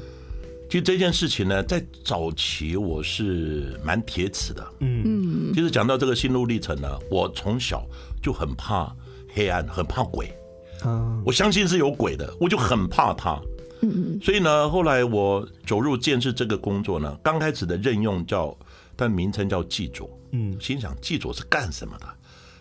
[0.74, 4.74] 其实这件事情呢，在早期我是蛮铁齿的。
[4.80, 7.86] 嗯嗯，其实讲到这个心路历程呢，我从小
[8.20, 8.92] 就很怕
[9.32, 10.36] 黑暗，很怕鬼。
[10.82, 13.40] 啊，我相信是有鬼的，我就很怕他。
[13.82, 18.52] 嗯，所以呢，后来我走入建设这个工作呢，刚开始的任用叫，
[18.96, 20.10] 但名称叫技佐。
[20.32, 22.06] 嗯，心想技佐是干什么的？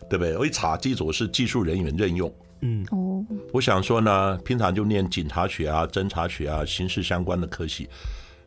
[0.08, 0.38] 对不对？
[0.38, 2.32] 我一查，技佐是技术人员任用。
[2.66, 7.90] 嗯哦，我想说呢，平常就念警察学啊、侦查学啊、刑事相关的科系，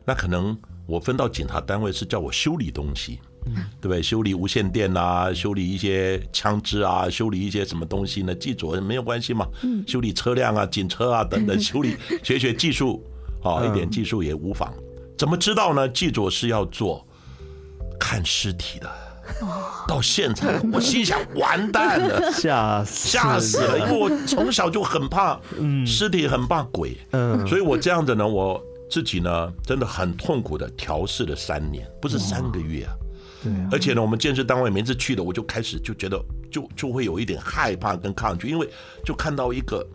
[0.03, 0.57] 那可能
[0.87, 4.01] 我分到警察单位是叫我修理东西，嗯，对不对？
[4.01, 8.33] 修理无线电啊，修理一些枪支啊，修理一些什么东西呢？
[8.33, 13.05] 记住没有关系嘛，嗯，修理车辆啊、警车啊等等， 修理学学技术，
[13.43, 14.73] 啊，一点技术也无妨。
[15.15, 15.87] 怎么知道呢？
[15.89, 17.07] 记住是要做
[17.99, 19.06] 看尸体的。
[19.87, 25.39] 到现场，我心想完蛋了， 吓吓死了，因为我从小就很怕
[25.85, 32.93] 尸体，很怕鬼，嗯，所以我这样子呢，我自己呢真的很痛苦的调试了三年，不是三个月啊，
[33.43, 36.19] 对，而且呢，我们建设单位每次去的，我就开始就觉得
[36.51, 38.67] 就就会有一点害怕跟抗拒，因为
[39.05, 39.85] 就看到一个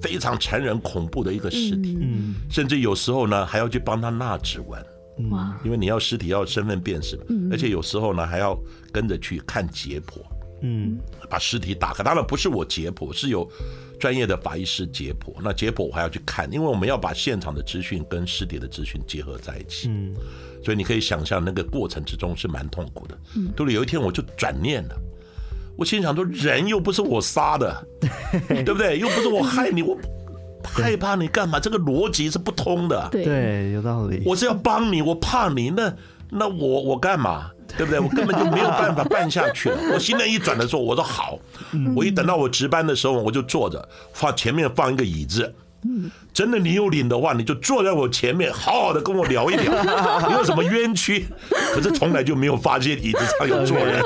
[0.00, 4.84] 非常残忍恐怖的一个尸体，嗯，甚至有时候呢还要去帮他纳指纹。
[5.30, 5.58] 哇！
[5.64, 8.58] 因为你要尸体要身份辨识嘛，而且有时候呢还要
[8.92, 10.20] 跟着去看解剖，
[10.62, 10.98] 嗯，
[11.28, 12.02] 把尸体打开。
[12.02, 13.48] 当然不是我解剖，是有
[13.98, 15.34] 专业的法医师解剖。
[15.42, 19.88] 那解剖我还要去看，因为我们要把现场的资讯跟尸体的资讯结合在一起。
[19.88, 20.14] 嗯，
[20.64, 23.18] 所以你可以想象那个过程之中是蛮痛苦的。
[23.36, 24.96] 嗯，对了，有一天我就转念了，
[25.76, 27.86] 我心想说，人又不是我杀的，
[28.48, 28.98] 对不对？
[28.98, 29.98] 又不是我害你，我。
[30.64, 31.58] 害怕你干嘛？
[31.58, 33.08] 这个逻辑是不通的。
[33.10, 34.22] 对，有道理。
[34.26, 35.92] 我是要帮你，我怕你，那
[36.30, 37.50] 那我我干嘛？
[37.76, 38.00] 对不对？
[38.00, 39.78] 我根本就没有办法办下去了。
[39.94, 41.38] 我心念一转的时候，我说好。
[41.94, 45.54] 我一等到我值班的时候，我就坐着，放前面放一个椅子。
[46.34, 49.72] 真的你有领的话，你就坐在我前面，好好的跟我聊一聊，
[50.28, 51.26] 你有什么冤屈？
[51.72, 54.02] 可是从来就没有发现椅子上有坐人。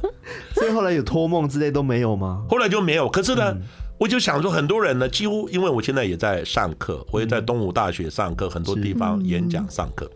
[0.54, 2.44] 所以后来有托梦之类都没有吗？
[2.48, 3.08] 后来就没有。
[3.08, 3.56] 可是呢？
[3.98, 10.10] 我就想说，很多人呢，几乎因为我现在也在上课，我也在东吴大学上课，很多地方演讲上课，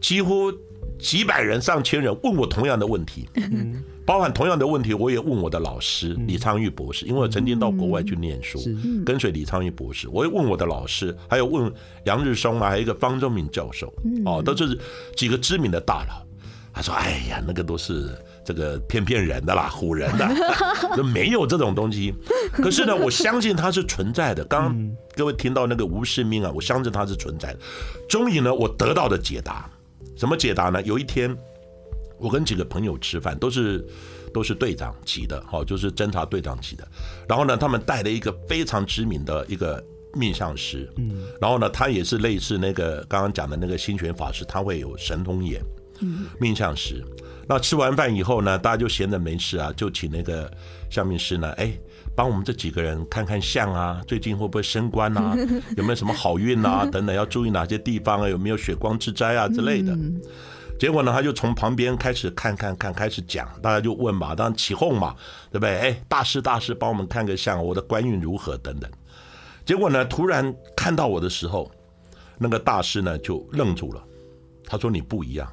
[0.00, 0.52] 几乎
[1.00, 3.28] 几百人、上千人问我同样的问题，
[4.06, 8.60] 包含同样的问题，我也问我的老师李昌钰博士，因为我曾经到国外去念书，
[9.04, 11.72] 跟随李昌钰博士，我也问我的老师，还有问
[12.04, 13.92] 杨日松啊，还有一个方中明教授，
[14.24, 14.78] 哦，都是
[15.16, 16.24] 几个知名的大佬。
[16.72, 18.16] 他说：“哎呀，那个都是。”
[18.48, 20.26] 这个骗骗人的啦， 唬人的，
[20.96, 22.14] 就没有这种东西。
[22.50, 24.42] 可是呢，我相信它是存在的。
[24.46, 27.58] 刚刚各位听到那个无世命啊，我相信它是存在的。
[28.08, 29.70] 终于呢，我得到的解答，
[30.16, 30.80] 什么解答呢？
[30.80, 31.36] 有一天，
[32.18, 33.86] 我跟几个朋友吃饭，都是
[34.32, 36.88] 都是队长级的，哦，就是侦察队长级的。
[37.28, 39.84] 然后呢，他们带了一个非常知名的一个
[40.14, 45.60] 命相师，嗯，然后呢，他也是类似那个刚刚讲的那个心玄法师，他会有神通眼，
[46.00, 47.04] 嗯，命相师。
[47.48, 50.50] 那吃完饭以后呢，大家就闲着没事啊，就请那个
[50.90, 51.72] 相命师呢，哎，
[52.14, 55.34] 帮我们这几个人看看相啊，最近会不会升官啊，
[55.78, 59.96] 有没有什么好运啊，等等，要注意哪些地方啊，有没有血光之灾啊之类的。
[60.78, 65.16] 结果呢，他就从旁边开始看看看，开始讲，大家就问嘛，当然起哄嘛，
[65.50, 65.76] 对不对？
[65.78, 68.88] 哎，大师大师，帮我们看个相，我的官运如何等等。
[69.64, 71.70] 结果呢，突然看到我的时候，
[72.38, 74.04] 那个大师呢就愣住了，
[74.66, 75.50] 他说：“你不一样。”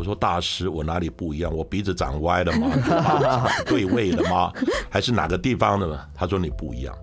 [0.00, 1.54] 我说：“大师，我哪里不一样？
[1.54, 2.70] 我鼻子长歪了吗？
[3.68, 4.50] 对位了吗？
[4.88, 6.96] 还是哪个地方的吗？”他说：“你不一样。”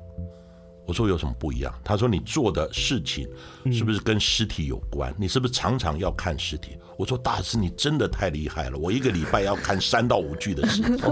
[0.88, 1.72] 我说有什么不一样？
[1.84, 3.28] 他说，你做的事情
[3.72, 5.14] 是不是跟尸体有关？
[5.18, 6.78] 你是不是常常要看尸体？
[6.98, 8.78] 我说大师，你真的太厉害了！
[8.80, 11.04] 我一个礼拜要看三到五具的尸体，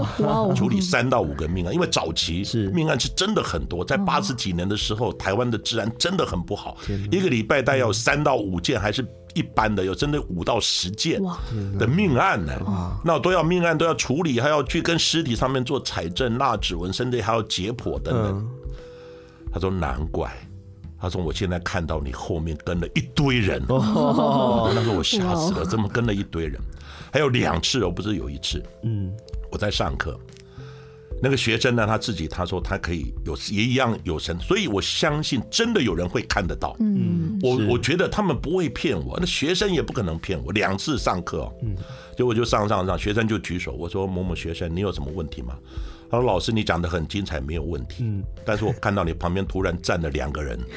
[0.56, 1.72] 处理三到五个命案。
[1.74, 6.78] 因为早期命案是真的很多，在八十几年的时候，台湾的治安真的很不好，
[7.12, 9.06] 一个礼拜大概有三到五件，还是
[9.36, 11.22] 一般的有针对五到十件
[11.78, 12.52] 的命案呢。
[13.04, 18.48] 那都要命案都要处理，还要去跟尸体上面做采证、纳指纹，甚至还要解剖等等。
[19.52, 20.34] 他说：“难怪。”
[20.98, 26.58] 他说：“我现在看到你后面跟了一堆人。”哦，那时候我吓死了，怎么跟了一堆人？
[27.12, 28.62] 还有两次哦，不是有一次。
[28.82, 29.12] 嗯，
[29.50, 30.18] 我在上课，
[31.22, 36.76] 那个学生呢，他自己他说他可以有也一样有神，所以我相信真的有人会看得到。
[36.80, 40.52] 嗯，我我觉得他们不会骗我，那学生也不可能骗我。
[40.52, 41.74] 两次上课哦，嗯，
[42.16, 45.56] 结果我就上上上，学生就举手，我说：“某某学生，你有什么问题吗？”
[46.10, 48.04] 他说：“老师，你讲的很精彩，没有问题。
[48.04, 50.58] 嗯，但是我看到你旁边突然站了两个人。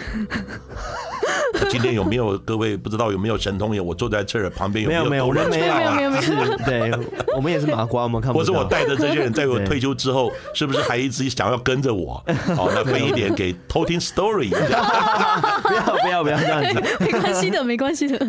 [1.70, 3.86] 今天有没有各位不知道有没有神通眼？
[3.86, 5.06] 我坐在这儿，旁边有没有？
[5.10, 6.58] 没有，没有，没有，没有，没有，没有。
[6.66, 6.92] 对，
[7.36, 8.46] 我们也是麻瓜，我们看不到。
[8.46, 12.24] 或者我带着这些人，在我退休之后，是不是还一直想要跟着我？
[12.56, 14.50] 好， 那分一点给偷听 story。
[14.50, 16.82] 不要，不要，不要这样子。
[17.06, 18.20] 没关系的，没关系的。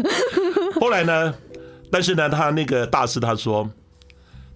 [0.80, 1.34] 后来呢？
[1.90, 3.68] 但是呢，他那个大师他说。”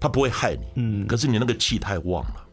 [0.05, 2.47] 他不会害你，嗯，可是你那个气太旺了，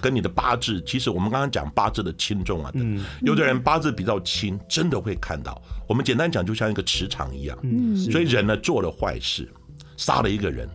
[0.00, 5.60] 跟你的八字，其实我们刚刚讲八字的轻重啊，嗯，有的人八字比较轻，真的会看到。
[5.88, 9.52] 我们简单讲，就像一个磁场一样，嗯，所以人呢做了坏事，
[9.96, 10.68] 杀了一个人。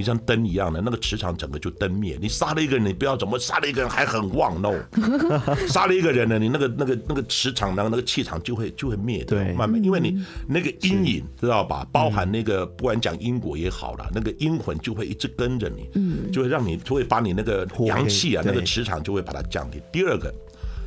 [0.00, 2.16] 你像灯一样的那个磁场，整个就灯灭。
[2.22, 4.72] 你杀了一个人，你不要怎么杀了一个人还很旺，no。
[5.68, 11.86] 杀了一个人呢，你那个那个那个磁场，然后那个气场就会就会灭掉，慢慢，因为你那个阴影知道吧？
[11.92, 19.82] 包含那个不管讲因果也好了，那个阴魂就会一直跟着你，就会让你就会把你那个阳气啊，那个磁场就会把它降低。
[19.92, 20.34] 第二个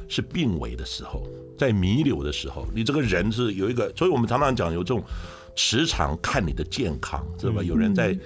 [0.09, 1.21] 是病危的时候，
[1.55, 5.03] 在弥留的时候，你这个人是有一个，所以我们常常讲有这种
[5.55, 7.61] 磁场看你的健康，知道吧？
[7.61, 8.17] 有人在。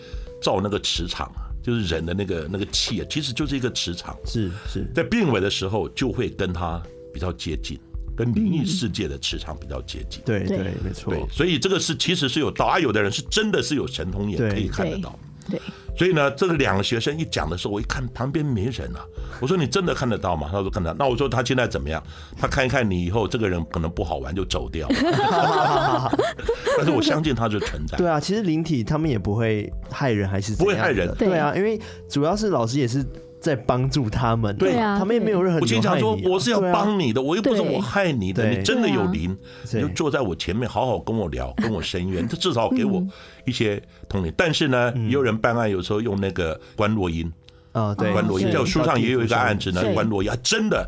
[0.42, 4.16] 造那个磁场啊，就是人的那个那个气啊，其实就是一个磁场。
[4.26, 6.82] 是是，在病危的时候就会跟他
[7.14, 7.80] 比较接近，
[8.16, 10.22] 跟灵异世界的磁场比较接近。
[10.26, 11.14] 对对，没错。
[11.14, 15.18] 对，所以这个是其实是有道啊，有的人是真的是有神通眼可以看得到。
[15.50, 15.60] 对。
[15.98, 19.02] 所以呢，这个两个学生一讲的时候，我一看旁边没人啊，
[19.42, 20.48] 我说你真的看得到吗？
[20.52, 20.96] 他说看得到。
[21.00, 22.02] 那我说他现在怎么样？
[22.38, 24.88] 他看一看你以后，这个人可能不好玩就走掉。
[26.78, 27.98] 但是我相信他是存在。
[27.98, 31.12] 对啊，其实灵体他们也不会害人，还是不会害人。
[31.16, 33.06] 对啊，因为主要是老师也是。
[33.48, 35.60] 在帮助他们，对啊，他们也没有任何。
[35.62, 38.50] 我经常说，我是要帮你的，我又不是我害你的。
[38.50, 39.36] 你真的有灵，
[39.74, 43.02] 你就坐在我前面，好好跟我聊， 跟我申冤，这至少给我
[43.46, 44.32] 一些同理。
[44.36, 47.32] 但是呢，也有人办案，有时候用那个关落音
[47.72, 48.52] 啊，对，关落音。
[48.52, 50.88] 在我书上也有一个案子呢，关落音，真的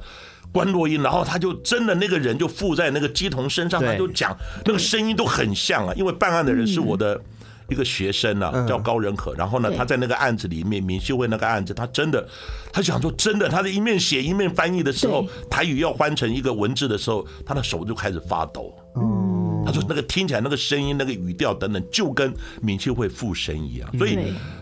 [0.51, 7.19] 关落音，然后他就真的那个人就附在那个鸡童身上，他就讲那个声音都很像啊，因为办案的人是我的。
[7.69, 12.27] 一个学生啊，叫高仁可，然后呢，他在那个案子里面，明秀会那个案子，他真的，
[12.71, 18.73] 他想说真的，他在一面写一面翻译的时候，台语要翻成一个文字的时候，他的手就开始发抖。
[19.71, 23.97] 他说那个听起来那个声音、那个语调等等，就跟闽清会附身一样。
[23.97, 24.17] 所以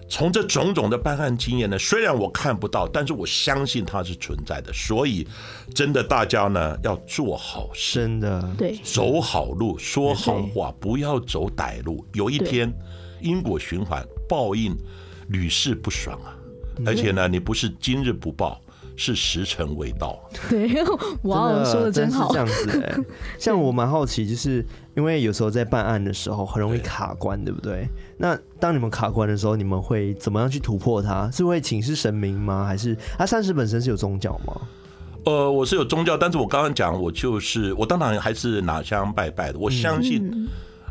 [0.10, 4.74] 从这种种的办案经验呢，虽然我看不到，但是我相信它是存在的。
[4.74, 5.28] 所以
[5.74, 12.06] 真的，大家呢要做好事，真的对，走好路，说好话，不要走歹路。
[12.14, 12.74] 有一天。
[13.20, 14.78] 因果循环，报应
[15.30, 16.38] 屡试不爽啊！
[16.86, 18.62] 而且呢，你不是今日不报，
[18.98, 20.20] 是时辰未到。
[20.50, 20.84] 对，
[21.24, 22.30] 哇，说的真好。
[22.34, 22.98] 这样子哎，
[23.40, 27.88] 像我蛮好奇，就是因为有时候在办案的时候很容易卡关，对不对？
[28.18, 31.32] 那当你们卡关的时候，你们会怎么样去突破它？
[31.32, 32.66] 是会请示神明吗？
[32.66, 34.62] 还是他善师本身是有宗教吗？
[35.24, 39.60] 呃，我是有宗教，但是我刚刚讲，我就是我当然还是拿香拜拜的。
[39.60, 40.50] 我相信。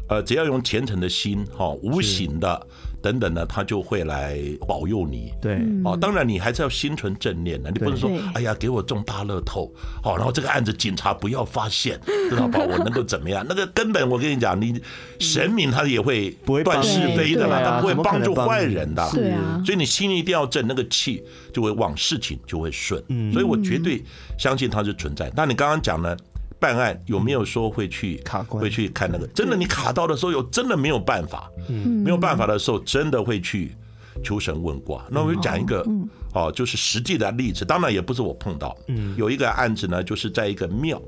[0.08, 2.66] 呃，只要用虔诚的心，哈，无形的。
[3.06, 4.36] 等等呢，他就会来
[4.66, 5.32] 保佑你。
[5.40, 12.58] 对，哦，当然你还是要心存正念的，你不能说，哎呀，给我中大乐透，好，然后这个案子警察不要发现，知道吧？
[12.58, 13.46] 我能够怎么样？
[13.48, 14.80] 那个根本我跟你讲，你
[15.20, 16.30] 神明他也会
[16.64, 19.08] 断是非的啦，他不会帮助坏人的。
[19.12, 23.00] 对啊，所以你心一定要正，那个气就会往，事情就会顺。
[23.08, 24.02] 嗯，所以我绝对
[24.36, 25.30] 相信它是存在。
[25.36, 26.16] 那你刚刚讲呢？
[26.58, 28.60] 办案有没有说会去卡关？
[28.60, 29.26] 会去看那个？
[29.28, 33.76] 真的，你卡到的时候有真的没有办法，没有办法的时候，真的会去
[34.24, 35.04] 求神问卦。
[35.10, 35.86] 那我就讲一个
[36.32, 38.76] 哦，就是实际的例子，当然也不是我碰到。
[39.16, 41.00] 有一个案子呢，就是在一个庙，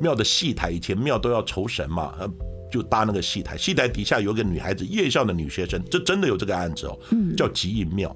[0.00, 2.14] 庙的戏台，以前庙都要酬神嘛，
[2.70, 6.98] 就搭那个戏台，戏台底下有一个女孩子，夜校的女学生，这真的有这个案子哦，
[7.36, 8.14] 叫吉应庙。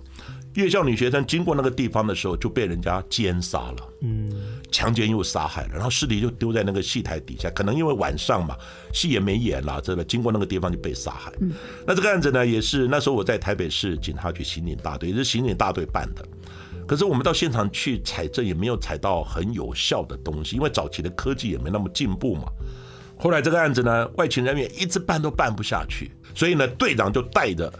[0.59, 4.29] 夜校女学生经过那个地方的时候，就被人家奸杀了，嗯，
[4.73, 7.49] 强奸又杀害了，然后尸体就丢在那个戏台底下。
[7.51, 8.57] 可能因为晚上嘛，
[8.93, 11.33] 戏也没演了，这个经过那个地方就被杀害。
[11.39, 11.53] 嗯，
[11.87, 16.27] 那这个案子呢，也是那时候我在台北市警察局刑警大队，也是刑警大队办的。
[16.89, 22.49] 可是我们到现场去采证，也没有采到很有效的东西，因为早期的科技也没那么进步嘛。
[23.17, 27.73] 后来这个案子呢，外勤人员一直办都办不下去，所以呢，队长就带着。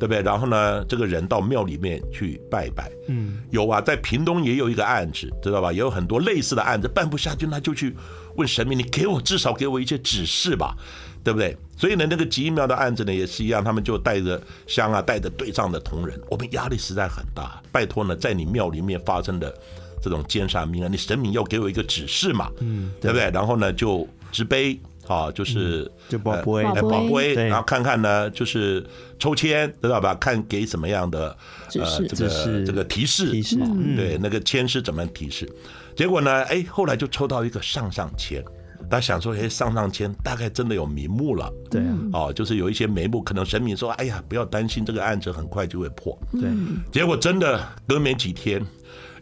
[0.00, 0.22] 对不对？
[0.22, 2.90] 然后呢，这个人到庙里面去拜拜。
[3.06, 5.70] 嗯，有啊，在屏东也有一个案子，知道吧？
[5.70, 7.94] 也有很多类似的案子办不下去，那就去
[8.36, 10.74] 问神明，你给我至少给我一些指示吧，
[11.22, 11.54] 对不对？
[11.76, 17.62] 所以呢，那个吉应庙的案子呢也是一样，他们就带着香啊，带着对仗的同仁，我们压力实在很大。
[17.70, 19.54] 拜托呢，在你庙里面发生的
[20.02, 23.30] 这种奸杀命案，你神明要给我一个指示嘛，嗯，对不对？
[23.30, 24.80] 然后呢，就执杯。
[25.10, 28.86] 啊，就是就宝贝，宝贝，然后看看呢，就是
[29.18, 30.14] 抽签，知道吧？
[30.14, 31.36] 看给什么样的
[31.74, 33.56] 呃这个这个提示，提示，
[33.96, 35.50] 对，那个签是怎么提示？
[35.96, 38.40] 结果呢，哎，后来就抽到一个上上签，
[38.88, 41.82] 大家想说，哎，上上签大概真的有眉目了，对，
[42.12, 46.48] 哦，就是有一些眉目，可能神明说，哎呀，不要担心，这个案子很快就会破，对，
[46.92, 48.64] 结果真的隔没几天。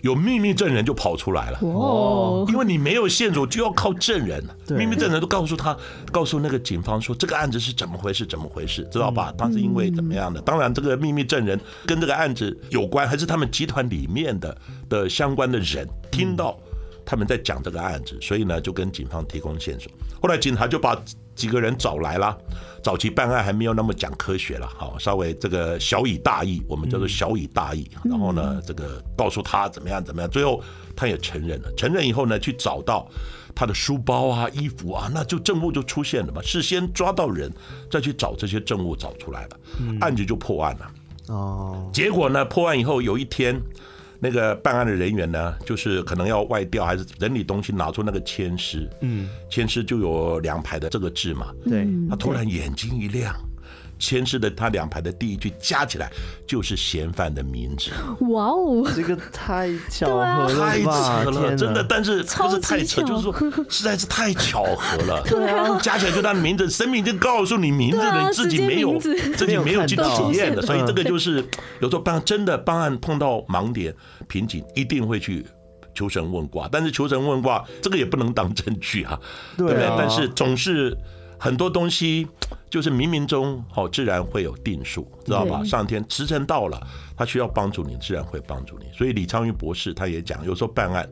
[0.03, 4.43] 有秘密证人就跑出来了哦，因为你没有线索，就要靠证人。
[4.71, 5.77] 秘密证人都告诉他，
[6.13, 9.33] 告诉那个警方说，这个案子是怎么回事，怎么回事，知道吧？
[9.37, 10.41] 当时因为怎么样的？
[10.41, 14.57] 当然，这个秘密证人跟这个案子有关，还是他们集团里面的
[14.89, 16.59] 的相关的人听到
[17.05, 19.91] 他们在讲这个案子，所以呢，就跟警方提供线索。
[20.23, 20.97] 后来警察就把。
[21.39, 22.37] 几个人找来了，
[22.83, 27.89] 早期办案还没有那么讲科学了，好，稍微这个小以大义，我们叫做小以大义。
[28.05, 30.63] 然后呢，这个告诉他怎么样怎么样，最后
[30.97, 31.73] 他也承认了。
[31.77, 33.09] 承认以后呢，去找到
[33.55, 36.41] 他的书包啊、衣服啊，那就证物就出现了嘛。
[36.43, 37.53] 事先抓到人，
[37.91, 39.59] 再去找这些证物找出来了，
[40.01, 40.91] 案子就破案了。
[41.29, 43.61] 哦，结果呢，破案以后有一天。
[44.21, 53.35] 那个办案的人员呢，就是可能要外调，还是整理东西，拿出那个签诗，嗯，签诗就有两排的这个字嘛，对，他突然眼睛一亮。
[53.99, 56.11] 签诗的他两排的第一句加起来
[56.47, 57.91] 就是嫌犯的名字。
[58.33, 61.83] 哇哦，这个太巧合了，太扯了，真的。
[61.83, 63.35] 但是不是太扯，就是说
[63.69, 65.23] 实在是太巧合了。
[65.29, 71.45] 对啊，加起来就他的名字，生命就告诉你名字了，你自己没有自己没有去体验的，所以这个就是
[71.81, 73.95] 有时候办真的办案碰到盲点
[74.29, 75.45] 瓶颈，一定会去
[75.93, 76.69] 求神问卦。
[76.71, 79.19] 但是求神问卦这个也不能当证据啊，
[79.57, 79.87] 对不对？
[79.99, 80.97] 但是总是。
[81.39, 82.27] 很多东西
[82.69, 85.63] 就是冥冥中好，自然会有定数，知道吧？
[85.65, 86.85] 上天时辰到了，
[87.17, 88.87] 他需要帮助你，自然会帮助你。
[88.93, 91.09] 所以李昌钰博士他也讲，有时候办案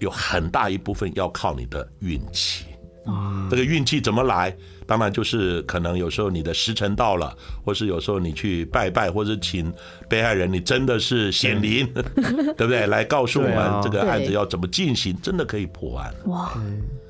[0.00, 2.66] 有很大一部分要靠你的运气。
[3.06, 4.54] 啊，这个运气怎么来？
[4.86, 9.72] 当然就是可能有时候你的时辰到了，或是有时候你去拜拜，或者请
[10.08, 11.84] 被害人，你真的是显灵，
[12.56, 12.86] 对不对？
[12.86, 16.14] 来告诉我们这个案子要怎么进行，真的可以破案。
[16.26, 16.52] 哇！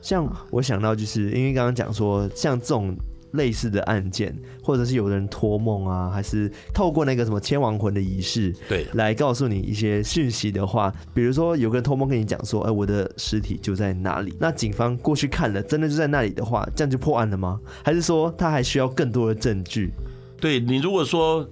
[0.01, 2.97] 像我想到，就是因为刚刚讲说，像这种
[3.33, 17.61] 类似的案件，或者是有人托梦啊，还是透过那个什么千亡魂的仪式，对，来告诉你一些讯息的话，比如说有个人托梦跟你讲说，哎，我的尸体就在哪里，那警方过去看了，真的就在那里的话，这样就破案了吗？
[17.83, 19.93] 还是说他还需要更多的证据？
[20.41, 21.49] 对，你如果说。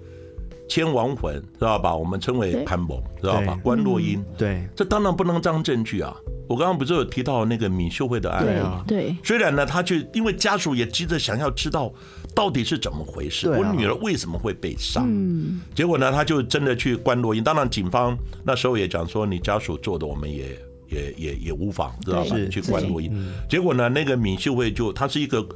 [0.69, 1.95] 牵亡魂知道吧？
[1.95, 3.59] 我们称为潘蒙，知道吧？
[3.63, 6.17] 观落阴，对，这当然不能当证据啊！
[6.49, 8.85] 我刚刚不是有提到那个闵秀慧的案例吗？
[8.87, 11.93] 对，虽然呢，他去，因为家属也急着想要知道
[12.35, 15.03] 到底是怎么回事，我女儿为什么会被杀？
[15.07, 17.43] 嗯，结果呢，他就真的去观落阴。
[17.43, 20.59] 当然，警方那时候也讲说，你家属做的，我们也
[20.89, 22.37] 也也也无妨，知道吧？
[22.51, 23.11] 去观落阴。
[23.49, 25.47] 结果呢，那个闵秀慧就他是一个。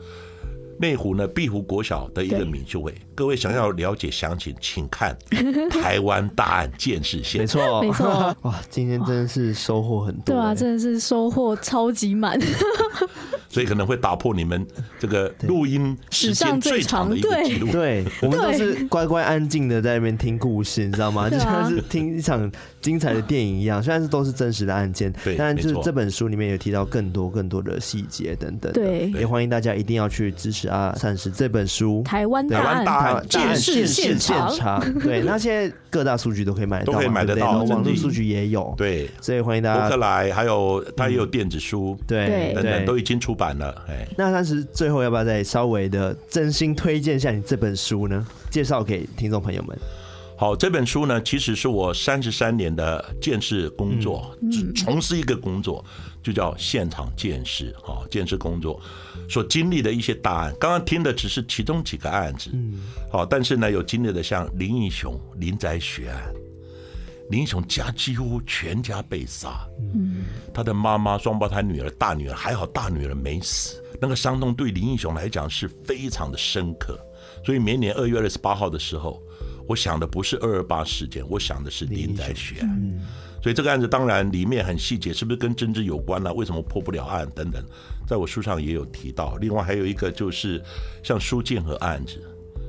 [0.81, 5.13] 内湖呢，碧湖国小的一个闵秀会，各位想要了解详情，请看
[5.71, 7.41] 《台湾大案见识线》。
[7.43, 8.37] 没错，没错。
[8.43, 10.37] 哇，今天真的是收获很多。
[10.37, 12.39] 对啊，真的是收获超级满。
[13.51, 14.65] 所以可能会打破你们
[15.01, 17.73] 这个录音时间最长的一个记录。
[17.73, 21.29] 对，我们都是乖乖安静的在那边听故事，你知道吗？
[21.29, 22.49] 就像是听一场
[22.81, 23.83] 精彩的电影一样。
[23.83, 28.71] 虽然是都是真实的案件，对，但是这本书里面有提到更多更多的细节等等。
[28.75, 34.51] 对，也欢迎大家一定要去支持阿善师这本书《台湾大案大案鉴识现场》。
[35.03, 38.75] 对，那现在各大数据都可以买得到，都可以买得到，网络数据也有。
[38.77, 39.81] 对，所以欢迎大家。
[39.81, 43.75] 博客来还有它也有电子书，对，等等都已经出版了。
[43.89, 48.27] 哎，那善师最后要不要再稍微的真心推荐一下你这本书呢？
[48.51, 49.79] 介绍给听众朋友们。
[50.37, 55.85] 好，这本书呢，其实是我三十三年的建设工作，只从事一个工作，
[56.23, 57.75] 就叫现场见识。
[57.87, 58.81] 啊，见识工作
[59.29, 62.51] 所经历的一些大案，刚刚听的只是其中几个案子。
[62.53, 66.33] 嗯，好，但是呢，有经历的像林义雄林宅血案。
[67.31, 73.85] 林雄家几乎全家被杀，嗯，他的妈妈、双胞胎女儿、大女儿还好，大女儿没死。
[74.01, 76.99] 那个伤痛对林义雄来讲是非常的深刻，
[77.45, 79.23] 所以每年二月二十八号的时候，
[79.69, 82.69] 我想的不是二二八事件，我想的是林宅血案。
[82.83, 83.01] 嗯，
[83.43, 86.33] 所以这个案子当然里面很细节，是不是跟政治有关呢？
[86.33, 87.63] 为什么破不了案等等，
[88.07, 89.37] 在我书上也有提到。
[89.37, 90.61] 另外还有一个就是
[91.05, 92.19] 像苏建和案子。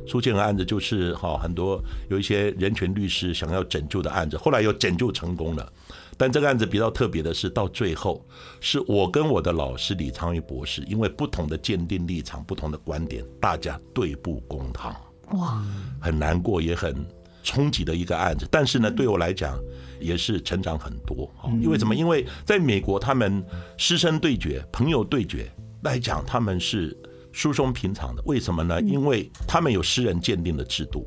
[0.05, 5.71] 苏建和案子就是哈，很多有一些人权律师想要拯救的案子，后来又拯救成功了。
[6.17, 8.25] 但这个案子比较特别的是，到最后
[8.59, 14.93] 是我跟我的老师李昌钰博士，因为不同的鉴定立场、不同的观点，大家对簿公堂。
[15.31, 15.63] 哇，
[15.99, 16.95] 很难过，也很
[17.43, 18.47] 冲击的一个案子。
[18.51, 19.59] 但是呢，对我来讲
[19.99, 21.29] 也是成长很多。
[21.61, 21.95] 因为什么？
[21.95, 23.43] 因为在美国，他们
[23.77, 25.49] 师生对决、朋友对决
[25.83, 26.97] 来讲，他们是。
[27.31, 28.81] 疏松平常的，为什么呢？
[28.81, 31.05] 因为他们有私人鉴定的制度，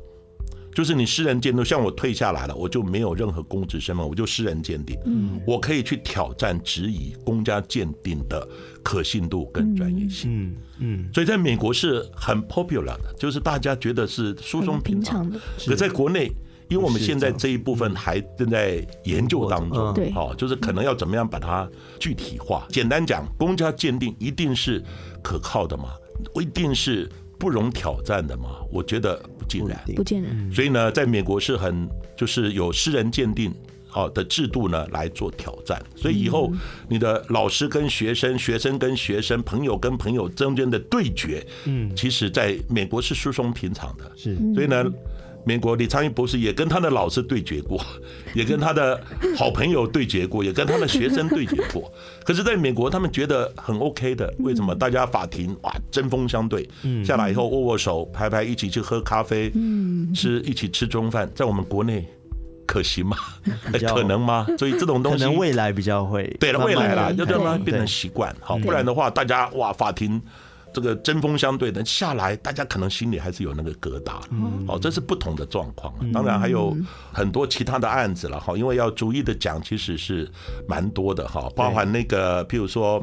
[0.75, 8.47] 就是你私人鉴定，像我退下来了，我就没有任何公职身份，我就私人鉴定，嗯，我可以去挑战质疑公家鉴定的
[8.81, 15.39] 可信度跟专业性，嗯嗯，所以在美国是很 popular 的，就是大家觉得是疏松平常的。
[15.65, 16.31] 可在国内，
[16.69, 21.69] 因为我们现在这一部分还正在研究当中，对，哦，就是可能要怎么样把它
[21.99, 22.65] 具体化。
[22.69, 24.83] 简单讲，公家鉴定一定是
[25.21, 25.89] 可靠的吗？
[26.39, 27.09] 一定是
[27.43, 28.61] 不容挑战的吗？
[28.71, 30.49] 我觉得不尽然，不尽然。
[30.49, 31.85] 所以呢，在美国是很
[32.15, 33.53] 就是有私人鉴定
[33.85, 35.77] 好的制度呢来做挑战。
[35.93, 36.49] 所以以后
[36.87, 44.09] 你的老师跟学生、学生跟学生、朋友跟朋友中间的对决，嗯，其实在美国是疏松平常的。
[44.15, 44.89] 是，所以呢。
[45.45, 47.79] 美国李昌钰博士也跟他的老师对决过，
[48.33, 49.01] 也跟他的
[49.37, 51.91] 好朋友对决过，也跟他的学生对决过。
[52.23, 54.73] 可是，在美国他们觉得很 OK 的，为什么？
[54.73, 56.67] 大家法庭哇针锋相对，
[57.03, 59.51] 下来以后握握手、拍拍，一起去喝咖啡，
[60.15, 61.29] 吃一起吃中饭。
[61.35, 62.07] 在我们国内
[62.65, 63.17] 可行吗？
[63.93, 64.47] 可能吗？
[64.57, 70.21] 所以这种东西可能未来比较会对了，未来啦，要让它变成习惯，好，不然的话，大家哇法庭。
[70.73, 74.19] 这个针锋相对的下来，大家可能心里还是有那个疙瘩。
[74.67, 75.93] 哦，这是不同的状况。
[76.11, 76.75] 当然还有
[77.11, 80.29] 很多其他的案子了哈，因为要逐一的讲，其实是
[80.67, 83.01] 蛮多的哈，包含那个譬如说。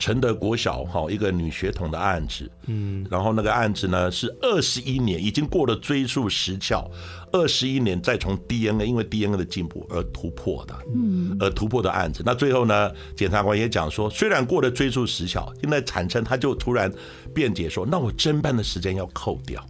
[0.00, 6.90] 承德国小哈一个女学童的案子，嗯，然后那个案子呢是二十一年，已经过了追诉时效，
[7.30, 12.22] 二十一年再从 DNA 因为 DNA 的进步而突破的，嗯，而突破的案子。
[12.24, 16.90] 那最后呢，检察官也讲说，虽然过了追诉时效，现在产生他就突然
[17.34, 19.64] 辩解说，那我侦办的时间要扣掉。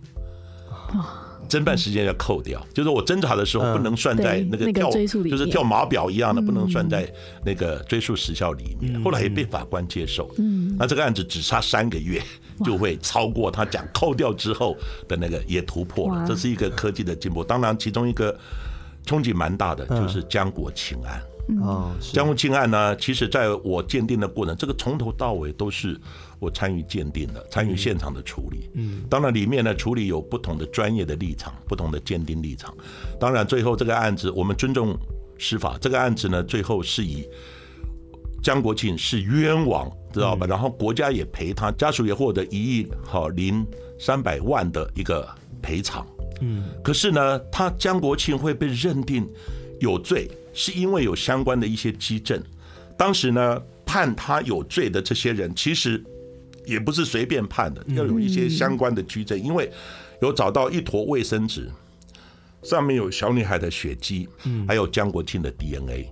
[1.51, 7.12] 侦办时间要扣掉，就是我侦查的时候不能算在那个跳，就是跳码表一样的，不能算在
[7.44, 9.03] 那个追诉时效里面。
[9.03, 10.76] 后来也被法官接受，嗯。
[10.78, 12.22] 那这个案子只差三个月
[12.64, 14.76] 就会超过他讲扣掉之后
[15.09, 17.42] 的那个也突破了，这是一个科技的进步。
[17.42, 18.38] 当然，其中一个
[19.05, 21.20] 冲击蛮大的就是江国庆案。
[21.61, 26.01] 哦，江国庆案呢，其实在我鉴定的过程，这个从头到尾都是。
[26.41, 28.70] 我参与鉴定的，参与现场的处理。
[28.72, 32.74] 嗯，当然里面呢，处理有不同的专业的立场，不同的鉴定立场。
[33.20, 34.97] 当然最后这个案子，我们尊重
[35.39, 35.77] 司法。
[35.78, 37.28] 这个案子呢，最后是以
[38.43, 40.47] 江国庆是冤枉，知道吧？
[40.47, 43.66] 然后国家也赔他，家属也获得一亿好零
[43.98, 45.28] 三百万的一个
[45.60, 46.06] 赔偿。
[46.40, 49.28] 嗯，可是呢，他江国庆会被认定
[49.78, 52.43] 有罪，是因为有相关的一些基证。
[52.97, 56.02] 当时呢，判他有罪的这些人，其实。
[56.70, 59.70] 也不是随便判的，要有一些相关的举证，因为
[60.22, 61.68] 有找到一坨卫生纸，
[62.62, 64.28] 上面有小女孩的血迹，
[64.68, 66.09] 还有江国庆的 DNA。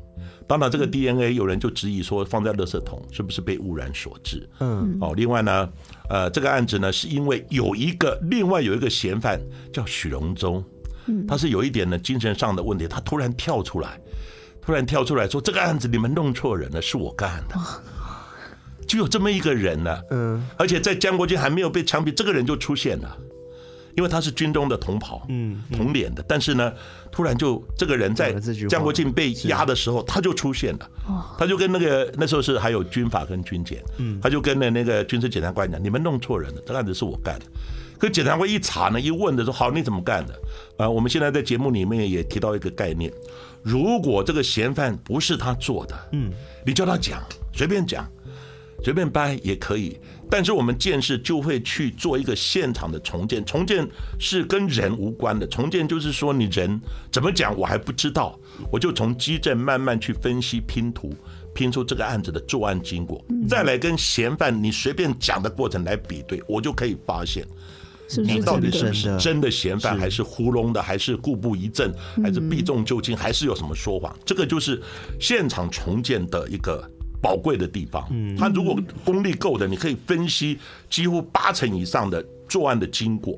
[0.49, 4.49] 当然，这个 DNA 有人就质疑说，放在垃圾桶是不是被污染所致？
[4.61, 5.69] 嗯，哦，另外呢，
[6.09, 9.39] 呃，这个案子呢，是因为有一个另外有一个嫌犯
[9.71, 10.65] 叫许荣忠，
[11.29, 14.01] 他是有一点呢精神上的问题，他突然跳出来，
[14.63, 17.55] 突然跳出来说，这个案子你们弄错人了，是我干的。
[18.89, 23.17] 就有这么一个人呢，嗯，而且在江国庆还没有被枪毙，这个人就出现了。
[23.97, 26.73] 因为他是军中的同袍，嗯，同脸的，但是呢，
[27.11, 28.33] 突然就这个人在
[28.69, 30.89] 江国庆被押的时候，他就出现了，
[31.37, 37.47] 他就跟那个那时候是还有军法跟军检，嗯，他就跟那那个军事检察官讲，你们弄错人了，这个案子是我干的。
[37.99, 40.35] 可检察官一查呢，一问的说，好，你怎么干的？
[40.77, 43.13] 啊，我们现在在节目里面也提到一个概念，
[43.65, 46.31] 如果这个嫌犯不是他做的，嗯，
[46.65, 47.21] 你叫他讲，
[47.53, 48.09] 随便讲。
[48.85, 49.99] 随便掰也可以，
[50.31, 53.45] 但是我们建设就会去做一个现场的重建。
[53.45, 53.87] 重建
[54.21, 56.81] 是跟人无关的，重建就是说你人
[57.11, 58.39] 怎么讲我还不知道，
[58.71, 61.13] 我就从基证慢慢去分析拼图，
[61.53, 67.45] 拼出这个案子的作案经过，再来跟嫌犯你随便讲的过程来比对，我就可以发现，
[68.19, 71.93] 你到底是不是真的嫌犯，还是糊弄的，还是故布疑阵，
[72.23, 74.17] 还是避重就轻，还是有什么说谎？
[74.25, 74.81] 这个就是
[75.19, 76.89] 现场重建的一个。
[77.21, 78.09] 宝贵的地方，
[78.39, 80.59] 他如果功力够的，你可以分析
[80.89, 83.37] 几乎八成以上的作案的经过。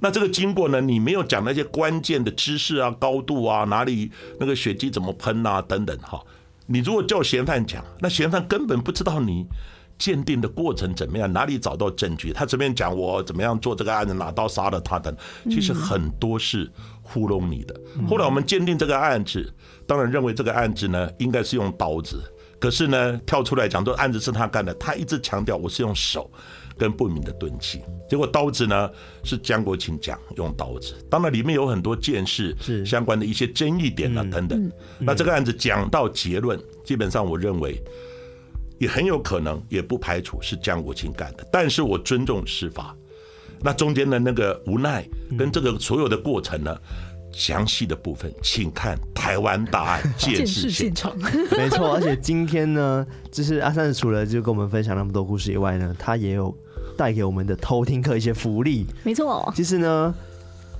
[0.00, 6.22] 那这个经过呢，你没有讲那些关键的知识啊、高度啊、哪里那个血迹怎么喷啊等等哈。
[6.66, 9.46] 你如果叫嫌犯讲，那嫌犯根本不知道你
[9.96, 15.16] 鉴定的过程怎么样，哪里找到证据，他这边讲我怎么样做这个案子，拿刀杀了他等，
[15.48, 16.70] 其实很多是
[17.00, 17.74] 糊弄你的。
[18.06, 19.50] 后来我们鉴定这个案子，
[19.86, 22.22] 当然认为这个案子呢，应该是用刀子。
[22.60, 26.30] 可是呢，跳出来讲，这案子是他干的，他一直强调我是用手
[26.78, 28.90] 跟不明的钝器，结果刀子呢
[29.24, 34.72] 是江国庆讲用刀子，当然里面有很多件事相关的一些争议点啊等等。
[34.98, 37.82] 那这个案子讲到结论，基本上我认为
[38.78, 42.94] 也很有可能，也不排除是江国庆干的，但是我尊重司法，
[43.62, 45.06] 那中间的那个无奈
[45.38, 46.78] 跟这个所有的过程呢，
[47.36, 51.14] 详细的部分，请看台湾大案见识现场。
[51.56, 56.56] 没错，而且今天呢，就是阿三除了就跟我们分享那么多故事以外呢，他也有
[56.96, 58.86] 带给我们的偷听客一些福利。
[59.04, 60.14] 没错，其实呢。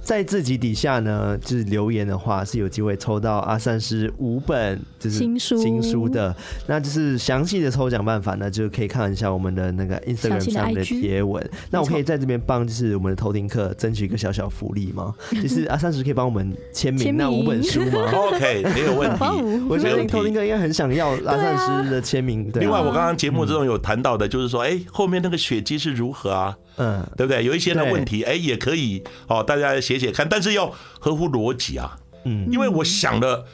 [0.07, 6.33] 在自己底下呢，就是留言的话是有机会抽到阿善师五本就是新书新书的，
[6.69, 11.45] 那就是详细的抽奖办法呢，就可以看一下我们的那个 Instagram 上面的贴文。
[11.73, 15.12] 那我可以在这边帮就是我们的偷听客争取一个小小福利吗？
[15.43, 18.09] 就是阿善师可以帮我们签名那五本书吗？
[18.15, 19.24] OK，没有问题。
[19.69, 22.49] 我相信偷听客应该很想要阿善师的签名。
[22.53, 22.62] 对。
[22.62, 26.57] 另外，我刚刚节目之中有谈到的，就是说，哎，后面那个血迹是如何啊？
[26.77, 27.44] 嗯，对不对？
[27.44, 31.98] 有一些的问题，哎，也可以哦，大家写写看，但是要合乎逻辑啊。
[32.24, 33.47] 嗯，因为我想了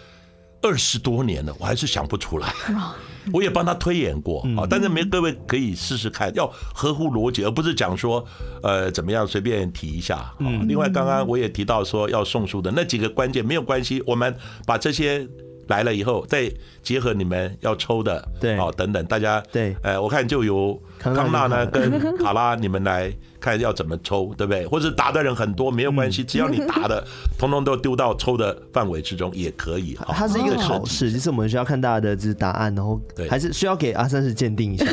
[0.63, 2.53] 二十多年了，我还是想不出来。
[3.33, 6.45] 我也帮他推演过啊，但是没各位可以试试看，要
[6.75, 8.27] 合乎逻辑，而不是讲说
[8.65, 10.17] 呃怎么样随便提一下。
[10.17, 10.35] 啊，
[10.67, 14.37] 另外刚刚我也提到说要送书的那几个关键没有关系，我们
[14.67, 15.25] 把这些
[15.73, 20.79] 来了以后再结合你们要抽的，对，哦等等，大家对，呃，我看就由。
[20.99, 23.13] 康纳呢，跟卡拉，你们来
[23.43, 24.65] 看要怎么抽，对不对？
[24.67, 27.05] 或者答的人很多没有关系，只要你答的，
[27.37, 29.99] 通通都丢到抽的范围之中也可以。
[30.07, 34.87] 它是一个考试，就是我们需要看大家的就是答案，然后还是需要给阿三是鉴定一下，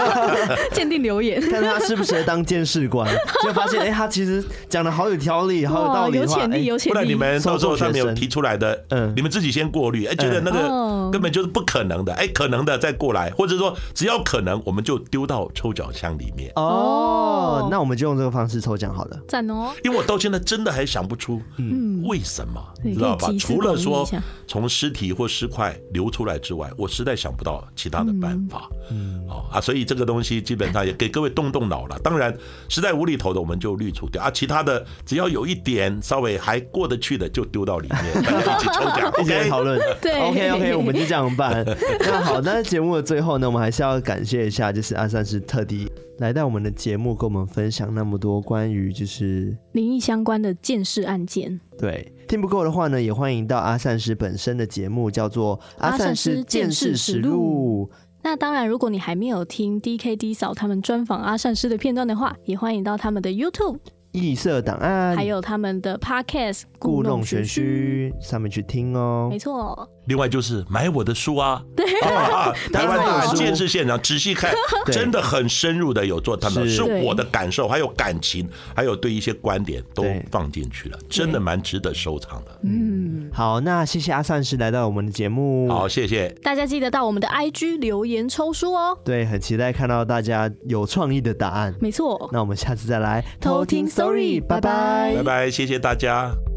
[0.72, 3.06] 鉴定留言，看他适不适合当监事官。
[3.42, 6.94] 就发现，哎，他其实讲的好有条理，好有道理，有潜力，有潜力。
[6.94, 15.34] 不然你们到时候上面有提出来的，嗯，你们自己先过滤，哎，觉得那个根本就是不可能的，哎，可能的再过来，或者说只要可能，我们就丢到。
[15.34, 19.20] 到抽奖箱里面哦，那我们就用这个方式抽奖好了。
[19.26, 19.72] 赞哦！
[19.82, 23.28] 因为我到现在真的还想不出，嗯，为什么，你知道吧？
[23.36, 24.08] 除了说
[24.46, 28.70] 从尸体或尸块流出来之外，我实在想不到其他的办法。
[28.92, 31.98] 嗯，哦啊，所以这个东西基本上也给各位动动脑了。
[31.98, 32.32] 当然，
[32.68, 39.80] 实在无厘头的我们就滤除掉啊，其他的只要有一点稍微还过得去的，就丢到里面， 大家一起抽奖，一起讨论。
[40.00, 41.66] 对，OK OK，我们就这样办。
[41.98, 45.24] 那好，那节目的最后呢，我们还是要感谢一下，就是阿三。
[45.24, 51.60] 是特地来到我们的节目，跟我们分享那么多关于就是灵异相关的见识案件。
[51.78, 57.88] 对，听不够的话呢，也欢迎到阿善师本身的节目，叫做《阿善师见识实录》。
[58.22, 63.78] 那当然，如果你还没有听 DKD 嫂他们专访阿善师的片段的话，也欢迎到他们的 YouTube。
[64.12, 69.26] 异色档案，还有他们的 Podcast 故弄玄虚上面去听哦。
[69.28, 71.84] 没错，另外就是买我的书啊，对。
[72.00, 74.52] 啊， 台湾大案鉴识现场仔细看，
[74.92, 76.82] 真的很深入的有做他们，是。
[76.82, 82.58] 我的感受，还有感情，还有对一些观点都放进去了，真的蛮值得收藏的。
[82.62, 86.28] 嗯，好，那谢谢阿善师来到我们的节目，好，谢谢。
[86.42, 88.98] 大家，记得到我们的 IG 留言抽书哦。
[89.04, 91.74] 对，很期待看到大家有创意的答案。
[91.80, 93.88] 没错，那我们下次再来偷听。
[93.88, 96.53] Sorry，拜拜，拜拜，谢谢大家。